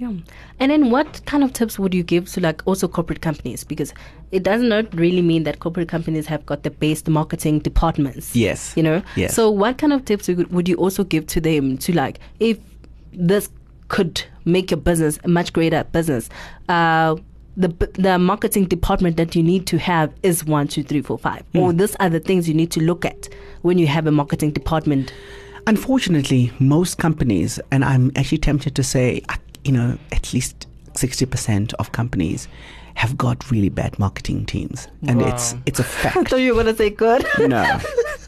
Yeah. 0.01 0.13
And 0.59 0.71
then 0.71 0.89
what 0.89 1.21
kind 1.27 1.43
of 1.43 1.53
tips 1.53 1.77
would 1.77 1.93
you 1.93 2.01
give 2.01 2.27
to 2.31 2.41
like 2.41 2.63
also 2.65 2.87
corporate 2.87 3.21
companies? 3.21 3.63
Because 3.63 3.93
it 4.31 4.41
does 4.41 4.63
not 4.63 4.91
really 4.95 5.21
mean 5.21 5.43
that 5.43 5.59
corporate 5.59 5.89
companies 5.89 6.25
have 6.25 6.43
got 6.47 6.63
the 6.63 6.71
best 6.71 7.07
marketing 7.07 7.59
departments. 7.59 8.35
Yes. 8.35 8.73
You 8.75 8.81
know? 8.81 9.03
Yes. 9.15 9.35
So 9.35 9.51
what 9.51 9.77
kind 9.77 9.93
of 9.93 10.03
tips 10.05 10.27
would 10.27 10.67
you 10.67 10.75
also 10.77 11.03
give 11.03 11.27
to 11.27 11.39
them 11.39 11.77
to 11.77 11.93
like 11.93 12.19
if 12.39 12.57
this 13.13 13.49
could 13.89 14.23
make 14.43 14.71
your 14.71 14.79
business 14.79 15.19
a 15.23 15.27
much 15.27 15.53
greater 15.53 15.83
business, 15.83 16.29
uh 16.67 17.15
the, 17.57 17.67
the 17.93 18.17
marketing 18.17 18.65
department 18.65 19.17
that 19.17 19.35
you 19.35 19.43
need 19.43 19.67
to 19.67 19.77
have 19.77 20.11
is 20.23 20.45
one, 20.45 20.67
two, 20.67 20.83
three, 20.83 21.01
four, 21.01 21.19
five. 21.19 21.43
Hmm. 21.51 21.59
Or 21.59 21.73
these 21.73 21.95
are 21.97 22.09
the 22.09 22.21
things 22.21 22.47
you 22.47 22.55
need 22.55 22.71
to 22.71 22.79
look 22.81 23.05
at 23.05 23.29
when 23.61 23.77
you 23.77 23.85
have 23.85 24.07
a 24.07 24.11
marketing 24.11 24.51
department. 24.51 25.13
Unfortunately, 25.67 26.51
most 26.59 26.97
companies, 26.97 27.59
and 27.69 27.83
I'm 27.83 28.09
actually 28.15 28.39
tempted 28.39 28.73
to 28.75 28.83
say, 28.83 29.21
uh, 29.29 29.35
you 29.63 29.71
know, 29.71 29.97
at 30.11 30.33
least 30.33 30.67
60% 30.93 31.73
of 31.75 31.91
companies 31.91 32.47
have 32.95 33.17
got 33.17 33.49
really 33.49 33.69
bad 33.69 33.97
marketing 33.99 34.45
teams. 34.45 34.87
And 35.07 35.21
it's 35.21 35.55
it's 35.65 35.79
a 35.79 35.83
fact. 36.01 36.29
So 36.29 36.35
you're 36.35 36.55
gonna 36.55 36.75
say 36.75 36.89
good? 36.89 37.25
no. 37.39 37.79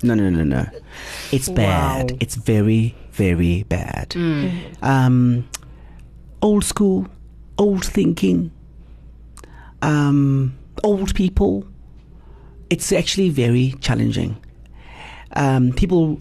No, 0.04 0.16
no, 0.16 0.30
no, 0.30 0.44
no. 0.44 0.66
It's 1.32 1.48
bad. 1.50 2.12
Wow. 2.12 2.18
It's 2.20 2.36
very, 2.36 2.96
very 3.12 3.64
bad. 3.64 4.16
Um, 4.82 5.48
old 6.42 6.66
school, 6.66 7.08
old 7.58 7.86
thinking, 7.86 8.52
um, 9.82 10.58
old 10.84 11.16
people. 11.16 11.66
It's 12.70 12.92
actually 12.92 13.30
very 13.30 13.76
challenging. 13.82 14.36
Um, 15.36 15.72
people 15.74 16.20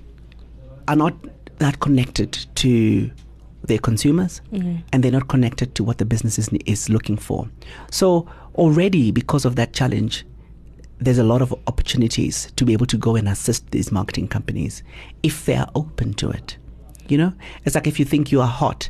are 0.87 0.96
not 0.96 1.14
that 1.59 1.81
connected 1.81 2.33
to 2.57 3.11
their 3.64 3.79
consumers 3.79 4.40
and 4.92 5.03
they're 5.05 5.12
not 5.12 5.29
connected 5.29 5.75
to 5.77 5.85
what 5.85 5.98
the 5.98 6.05
business 6.05 6.38
is, 6.38 6.48
is 6.66 6.88
looking 6.88 7.16
for. 7.16 7.48
So, 7.90 8.29
already 8.57 9.11
because 9.11 9.44
of 9.44 9.57
that 9.57 9.72
challenge, 9.72 10.25
there's 10.98 11.18
a 11.18 11.25
lot 11.25 11.42
of 11.42 11.53
opportunities 11.66 12.51
to 12.57 12.64
be 12.64 12.72
able 12.72 12.87
to 12.87 12.96
go 12.96 13.16
and 13.16 13.29
assist 13.29 13.70
these 13.70 13.90
marketing 13.90 14.29
companies 14.29 14.83
if 15.22 15.46
they 15.46 15.57
are 15.57 15.68
open 15.75 16.14
to 16.14 16.31
it. 16.31 16.57
You 17.09 17.18
know, 17.18 17.33
it's 17.64 17.75
like 17.75 17.87
if 17.87 17.98
you 17.98 18.05
think 18.05 18.31
you 18.31 18.40
are 18.40 18.48
hot, 18.48 18.88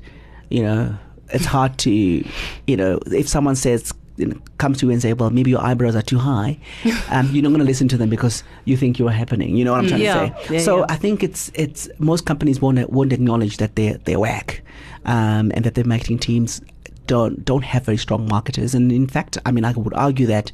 you 0.50 0.62
know, 0.62 0.96
it's 1.30 1.46
hard 1.46 1.78
to, 1.78 1.90
you 1.90 2.76
know, 2.76 2.98
if 3.06 3.28
someone 3.28 3.56
says, 3.56 3.94
you 4.16 4.26
know, 4.26 4.36
comes 4.58 4.78
to 4.78 4.86
you 4.86 4.92
and 4.92 5.00
say, 5.00 5.12
well, 5.14 5.30
maybe 5.30 5.50
your 5.50 5.60
eyebrows 5.62 5.96
are 5.96 6.02
too 6.02 6.18
high, 6.18 6.58
um, 7.10 7.30
you're 7.32 7.42
not 7.42 7.48
going 7.50 7.60
to 7.60 7.64
listen 7.64 7.88
to 7.88 7.96
them 7.96 8.10
because 8.10 8.44
you 8.66 8.76
think 8.76 8.98
you're 8.98 9.10
happening. 9.10 9.56
You 9.56 9.64
know 9.64 9.72
what 9.72 9.80
I'm 9.80 9.88
trying 9.88 10.02
Yeah. 10.02 10.28
to 10.28 10.44
say? 10.48 10.54
Yeah, 10.54 10.60
so 10.60 10.78
yeah. 10.80 10.86
I 10.90 10.96
think 10.96 11.22
it's 11.22 11.50
it's 11.54 11.88
most 11.98 12.26
companies 12.26 12.60
won't 12.60 12.90
won't 12.90 13.12
acknowledge 13.12 13.56
that 13.56 13.76
they're 13.76 13.98
they're 14.04 14.20
whack, 14.20 14.62
um, 15.06 15.50
and 15.54 15.64
that 15.64 15.74
their 15.74 15.84
marketing 15.86 16.18
teams 16.18 16.60
don't 17.06 17.44
don't 17.44 17.64
have 17.64 17.84
very 17.84 17.96
strong 17.98 18.28
marketers. 18.28 18.74
And 18.74 18.92
in 18.92 19.06
fact, 19.06 19.38
I 19.46 19.50
mean, 19.52 19.64
I 19.64 19.72
would 19.72 19.94
argue 19.94 20.26
that 20.26 20.52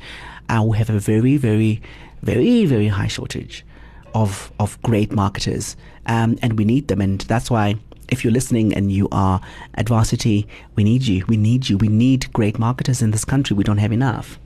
uh, 0.48 0.62
we 0.64 0.78
have 0.78 0.88
a 0.90 0.98
very 0.98 1.36
very 1.36 1.80
very 2.22 2.64
very 2.66 2.88
high 2.88 3.08
shortage 3.08 3.64
of 4.14 4.50
of 4.58 4.80
great 4.82 5.12
marketers, 5.12 5.76
um, 6.06 6.38
and 6.42 6.58
we 6.58 6.64
need 6.64 6.88
them. 6.88 7.00
And 7.00 7.20
that's 7.22 7.50
why. 7.50 7.76
If 8.08 8.24
you're 8.24 8.32
listening 8.32 8.74
and 8.74 8.90
you 8.90 9.08
are 9.12 9.40
at 9.74 9.88
varsity, 9.88 10.46
we 10.74 10.84
need 10.84 11.02
you. 11.06 11.24
We 11.26 11.36
need 11.36 11.68
you. 11.68 11.76
We 11.76 11.88
need 11.88 12.32
great 12.32 12.58
marketers 12.58 13.02
in 13.02 13.10
this 13.10 13.24
country. 13.24 13.54
We 13.54 13.64
don't 13.64 13.78
have 13.78 13.92
enough. 13.92 14.38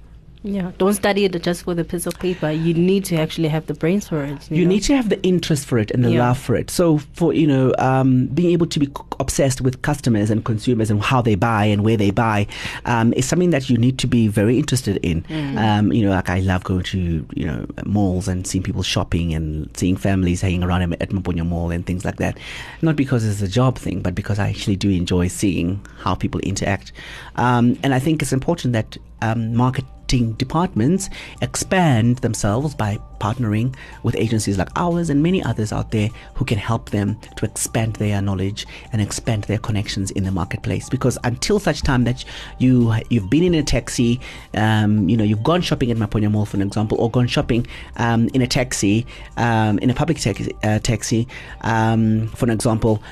Yeah, 0.44 0.72
don't 0.78 0.94
study 0.94 1.24
it 1.24 1.40
just 1.42 1.62
for 1.62 1.74
the 1.74 1.84
piece 1.84 2.06
of 2.06 2.18
paper. 2.18 2.50
You 2.50 2.74
need 2.74 3.04
to 3.06 3.16
actually 3.16 3.48
have 3.48 3.66
the 3.66 3.74
brains 3.74 4.08
for 4.08 4.24
it. 4.24 4.50
you 4.50 4.64
know? 4.64 4.70
need 4.70 4.82
to 4.84 4.96
have 4.96 5.08
the 5.08 5.22
interest 5.22 5.66
for 5.66 5.78
it 5.78 5.90
and 5.92 6.04
the 6.04 6.10
Yeah. 6.10 6.20
love 6.26 6.38
for 6.38 6.56
it. 6.56 6.68
So 6.70 6.98
for 6.98 7.32
you 7.32 7.46
know, 7.46 7.72
um, 7.78 8.26
being 8.26 8.50
able 8.50 8.66
to 8.66 8.80
be 8.80 8.88
obsessed 9.20 9.60
with 9.60 9.82
customers 9.82 10.30
and 10.30 10.44
consumers 10.44 10.90
and 10.90 11.00
how 11.00 11.22
they 11.22 11.36
buy 11.36 11.66
and 11.66 11.84
where 11.84 11.96
they 11.96 12.10
buy 12.10 12.46
um, 12.86 13.12
is 13.12 13.24
something 13.24 13.50
that 13.50 13.70
you 13.70 13.78
need 13.78 13.98
to 13.98 14.06
be 14.08 14.26
very 14.26 14.58
interested 14.58 14.96
in. 15.04 15.24
Um, 15.56 15.92
you 15.92 16.04
know, 16.04 16.10
like 16.10 16.28
I 16.28 16.40
love 16.40 16.64
going 16.64 16.82
to 16.84 17.24
you 17.34 17.46
know 17.46 17.66
malls 17.86 18.26
and 18.26 18.44
seeing 18.46 18.64
people 18.64 18.82
shopping 18.82 19.32
and 19.34 19.70
seeing 19.76 19.96
families 19.96 20.40
hanging 20.40 20.64
around 20.64 20.82
at 20.82 21.00
at 21.02 21.10
Maponya 21.10 21.46
Mall 21.46 21.70
and 21.70 21.86
things 21.86 22.04
like 22.04 22.16
that. 22.16 22.36
Not 22.82 22.96
because 22.96 23.24
it's 23.24 23.42
a 23.42 23.48
job 23.48 23.78
thing, 23.78 24.00
but 24.02 24.14
because 24.14 24.38
I 24.40 24.48
actually 24.48 24.76
do 24.76 24.90
enjoy 24.90 25.28
seeing 25.28 25.80
how 25.98 26.14
people 26.16 26.40
interact. 26.40 26.92
Um, 27.36 27.78
and 27.84 27.94
I 27.94 28.00
think 28.00 28.22
it's 28.22 28.32
important 28.32 28.72
that 28.72 28.96
um, 29.20 29.54
market 29.54 29.84
marketing 30.12 30.32
departments 30.34 31.08
expand 31.40 32.18
themselves 32.18 32.74
by 32.74 32.98
partnering 33.18 33.74
with 34.02 34.14
agencies 34.16 34.58
like 34.58 34.68
ours 34.76 35.08
and 35.08 35.22
many 35.22 35.42
others 35.42 35.72
out 35.72 35.90
there 35.90 36.10
who 36.34 36.44
can 36.44 36.58
help 36.58 36.90
them 36.90 37.16
to 37.36 37.46
expand 37.46 37.94
their 37.96 38.20
knowledge 38.20 38.66
and 38.92 39.00
expand 39.00 39.44
their 39.44 39.58
connections 39.58 40.10
in 40.10 40.24
the 40.24 40.30
marketplace. 40.30 40.90
Because 40.90 41.16
until 41.24 41.58
such 41.58 41.80
time 41.82 42.04
that 42.04 42.24
you 42.58 42.92
you've 43.08 43.30
been 43.30 43.42
in 43.42 43.54
a 43.54 43.62
taxi 43.62 44.20
um, 44.54 45.08
you 45.08 45.16
know 45.16 45.24
you've 45.24 45.42
gone 45.42 45.62
shopping 45.62 45.90
at 45.90 45.96
Maponya 45.96 46.30
Mall 46.30 46.44
for 46.44 46.56
an 46.58 46.62
example 46.62 47.00
or 47.00 47.10
gone 47.10 47.26
shopping 47.26 47.66
um, 47.96 48.28
in 48.34 48.42
a 48.42 48.46
taxi 48.46 49.06
um, 49.38 49.78
in 49.78 49.88
a 49.88 49.94
public 49.94 50.18
taxi, 50.18 50.54
uh, 50.62 50.78
taxi 50.80 51.26
um, 51.62 52.28
for 52.28 52.44
an 52.44 52.50
example 52.50 53.02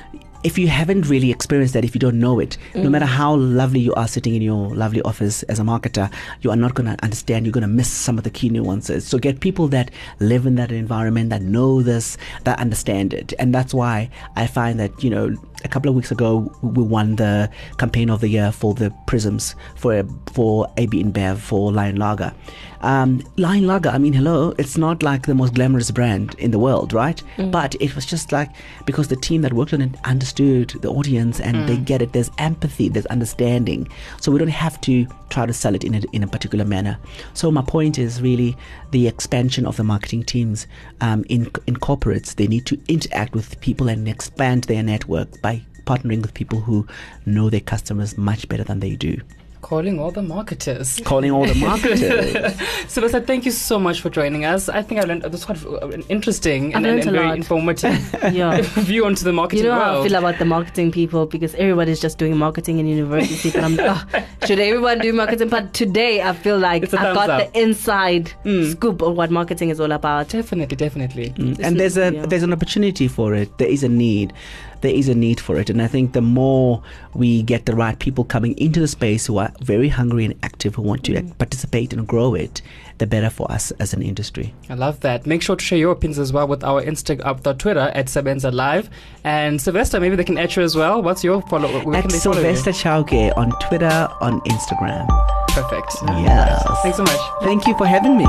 if 0.43 0.57
you 0.57 0.67
haven't 0.67 1.07
really 1.07 1.29
experienced 1.29 1.73
that, 1.73 1.85
if 1.85 1.93
you 1.93 1.99
don't 1.99 2.19
know 2.19 2.39
it, 2.39 2.57
no 2.73 2.89
matter 2.89 3.05
how 3.05 3.35
lovely 3.35 3.79
you 3.79 3.93
are 3.93 4.07
sitting 4.07 4.33
in 4.33 4.41
your 4.41 4.73
lovely 4.75 5.01
office 5.03 5.43
as 5.43 5.59
a 5.59 5.63
marketer, 5.63 6.11
you 6.41 6.49
are 6.49 6.55
not 6.55 6.73
going 6.73 6.95
to 6.95 7.03
understand. 7.03 7.45
You're 7.45 7.53
going 7.53 7.61
to 7.61 7.67
miss 7.67 7.89
some 7.89 8.17
of 8.17 8.23
the 8.23 8.29
key 8.29 8.49
nuances. 8.49 9.05
So 9.05 9.19
get 9.19 9.39
people 9.39 9.67
that 9.69 9.91
live 10.19 10.45
in 10.45 10.55
that 10.55 10.71
environment, 10.71 11.29
that 11.29 11.41
know 11.41 11.81
this, 11.81 12.17
that 12.43 12.59
understand 12.59 13.13
it. 13.13 13.33
And 13.37 13.53
that's 13.53 13.73
why 13.73 14.09
I 14.35 14.47
find 14.47 14.79
that, 14.79 15.03
you 15.03 15.09
know, 15.09 15.35
a 15.63 15.67
couple 15.67 15.89
of 15.89 15.95
weeks 15.95 16.11
ago, 16.11 16.51
we 16.63 16.81
won 16.81 17.17
the 17.17 17.49
campaign 17.77 18.09
of 18.09 18.21
the 18.21 18.27
year 18.27 18.51
for 18.51 18.73
the 18.73 18.91
Prisms 19.05 19.55
for 19.75 20.03
for 20.33 20.67
AB 20.77 21.03
InBev 21.03 21.37
for 21.37 21.71
Lion 21.71 21.97
Lager. 21.97 22.33
Um, 22.81 23.21
Lion 23.37 23.67
Lager, 23.67 23.89
I 23.89 23.99
mean, 23.99 24.13
hello, 24.13 24.55
it's 24.57 24.75
not 24.75 25.03
like 25.03 25.27
the 25.27 25.35
most 25.35 25.53
glamorous 25.53 25.91
brand 25.91 26.33
in 26.39 26.49
the 26.49 26.57
world, 26.57 26.93
right? 26.93 27.21
But 27.51 27.75
it 27.79 27.95
was 27.95 28.07
just 28.07 28.31
like 28.31 28.49
because 28.87 29.07
the 29.09 29.15
team 29.15 29.43
that 29.43 29.53
worked 29.53 29.73
on 29.73 29.81
it 29.81 29.91
understood 30.03 30.30
the 30.35 30.89
audience 30.89 31.39
and 31.39 31.67
they 31.67 31.77
get 31.77 32.01
it. 32.01 32.13
There's 32.13 32.31
empathy, 32.37 32.89
there's 32.89 33.05
understanding. 33.07 33.87
So 34.19 34.31
we 34.31 34.39
don't 34.39 34.47
have 34.47 34.79
to 34.81 35.07
try 35.29 35.45
to 35.45 35.53
sell 35.53 35.75
it 35.75 35.83
in 35.83 35.95
a, 35.95 36.01
in 36.11 36.23
a 36.23 36.27
particular 36.27 36.65
manner. 36.65 36.97
So 37.33 37.51
my 37.51 37.61
point 37.61 37.97
is 37.97 38.21
really 38.21 38.55
the 38.91 39.07
expansion 39.07 39.65
of 39.65 39.77
the 39.77 39.83
marketing 39.83 40.23
teams 40.23 40.67
um, 41.01 41.25
in 41.29 41.51
in 41.67 41.75
corporates. 41.77 42.35
They 42.35 42.47
need 42.47 42.65
to 42.67 42.79
interact 42.87 43.33
with 43.33 43.59
people 43.61 43.89
and 43.89 44.07
expand 44.07 44.65
their 44.65 44.83
network 44.83 45.41
by 45.41 45.61
partnering 45.85 46.21
with 46.21 46.33
people 46.33 46.59
who 46.59 46.87
know 47.25 47.49
their 47.49 47.59
customers 47.59 48.17
much 48.17 48.47
better 48.47 48.63
than 48.63 48.79
they 48.79 48.95
do. 48.95 49.17
Calling 49.61 49.99
all 49.99 50.11
the 50.11 50.23
marketers. 50.23 50.99
Calling 51.05 51.31
all 51.31 51.45
the 51.45 51.53
marketers. 51.55 52.59
Sylvester, 52.91 53.21
thank 53.21 53.45
you 53.45 53.51
so 53.51 53.79
much 53.79 54.01
for 54.01 54.09
joining 54.09 54.43
us. 54.43 54.67
I 54.69 54.81
think 54.81 54.99
I 54.99 55.03
learned 55.03 55.21
this 55.21 55.31
was 55.31 55.45
quite 55.45 55.93
an 55.93 56.01
interesting 56.09 56.73
I 56.73 56.77
and, 56.77 56.85
and, 56.87 56.99
and 57.01 57.11
very 57.11 57.37
informative 57.37 58.15
Yeah. 58.33 58.61
view 58.81 59.05
onto 59.05 59.23
the 59.23 59.31
marketing. 59.31 59.65
You 59.65 59.69
marketing 59.69 59.87
know 59.87 59.93
how 59.95 60.01
I 60.01 60.07
feel 60.07 60.17
about 60.17 60.39
the 60.39 60.45
marketing 60.45 60.91
people 60.91 61.25
because 61.27 61.53
everybody's 61.55 61.99
just 61.99 62.17
doing 62.17 62.35
marketing 62.37 62.79
in 62.79 62.87
university. 62.87 63.51
But 63.51 63.63
I'm 63.63 63.79
oh, 63.79 64.03
should 64.45 64.59
everyone 64.59 64.99
do 64.99 65.13
marketing? 65.13 65.49
But 65.49 65.73
today 65.73 66.21
I 66.21 66.33
feel 66.33 66.57
like 66.57 66.83
It's 66.83 66.93
a 66.93 66.99
I've 66.99 67.15
got 67.15 67.29
up. 67.29 67.53
the 67.53 67.59
inside 67.59 68.33
scoop 68.71 69.01
of 69.01 69.15
what 69.15 69.29
marketing 69.31 69.69
is 69.69 69.79
all 69.79 69.91
about. 69.91 70.29
Definitely, 70.29 70.75
definitely. 70.75 71.29
Mm, 71.31 71.59
and 71.59 71.79
there's 71.79 71.97
a 71.97 72.13
yeah. 72.13 72.25
there's 72.25 72.43
an 72.43 72.51
opportunity 72.51 73.07
for 73.07 73.33
it. 73.35 73.57
There 73.57 73.69
is 73.69 73.83
a 73.83 73.89
need. 73.89 74.33
There 74.81 74.93
is 74.93 75.07
a 75.09 75.15
need 75.15 75.39
for 75.39 75.57
it, 75.57 75.69
and 75.69 75.81
I 75.81 75.87
think 75.87 76.13
the 76.13 76.21
more 76.21 76.81
we 77.13 77.43
get 77.43 77.65
the 77.65 77.75
right 77.75 77.97
people 77.99 78.23
coming 78.23 78.53
into 78.57 78.79
the 78.79 78.87
space 78.87 79.25
who 79.27 79.37
are 79.37 79.51
very 79.61 79.89
hungry 79.89 80.25
and 80.25 80.33
active, 80.43 80.75
who 80.75 80.81
want 80.81 81.03
to 81.05 81.13
Mm. 81.13 81.29
uh, 81.31 81.33
participate 81.35 81.93
and 81.93 82.07
grow 82.07 82.33
it, 82.35 82.61
the 82.97 83.05
better 83.07 83.29
for 83.29 83.51
us 83.51 83.71
as 83.79 83.93
an 83.93 84.01
industry. 84.01 84.53
I 84.69 84.73
love 84.75 84.99
that. 85.01 85.25
Make 85.25 85.41
sure 85.41 85.55
to 85.55 85.63
share 85.63 85.77
your 85.79 85.91
opinions 85.91 86.19
as 86.19 86.31
well 86.33 86.47
with 86.47 86.63
our 86.63 86.81
Instagram, 86.83 87.25
up 87.25 87.43
the 87.43 87.53
Twitter 87.53 87.91
at 87.95 88.05
Sebenza 88.07 88.51
Live. 88.53 88.89
And 89.23 89.59
Sylvester, 89.61 89.99
maybe 89.99 90.15
they 90.15 90.23
can 90.23 90.37
at 90.37 90.55
you 90.55 90.63
as 90.63 90.75
well. 90.75 91.01
What's 91.01 91.23
your 91.23 91.41
follow? 91.43 91.67
Where 91.83 91.95
At 91.97 92.01
can 92.03 92.11
they 92.11 92.19
follow? 92.19 92.35
Sylvester 92.35 92.71
Chauke 92.71 93.31
on 93.37 93.51
Twitter, 93.59 94.07
on 94.21 94.39
Instagram. 94.41 95.07
Perfect. 95.49 95.93
Yes. 96.07 96.63
Thanks 96.83 96.97
so 96.97 97.03
much. 97.03 97.19
Thank 97.43 97.67
you 97.67 97.75
for 97.77 97.85
having 97.87 98.17
me. 98.17 98.25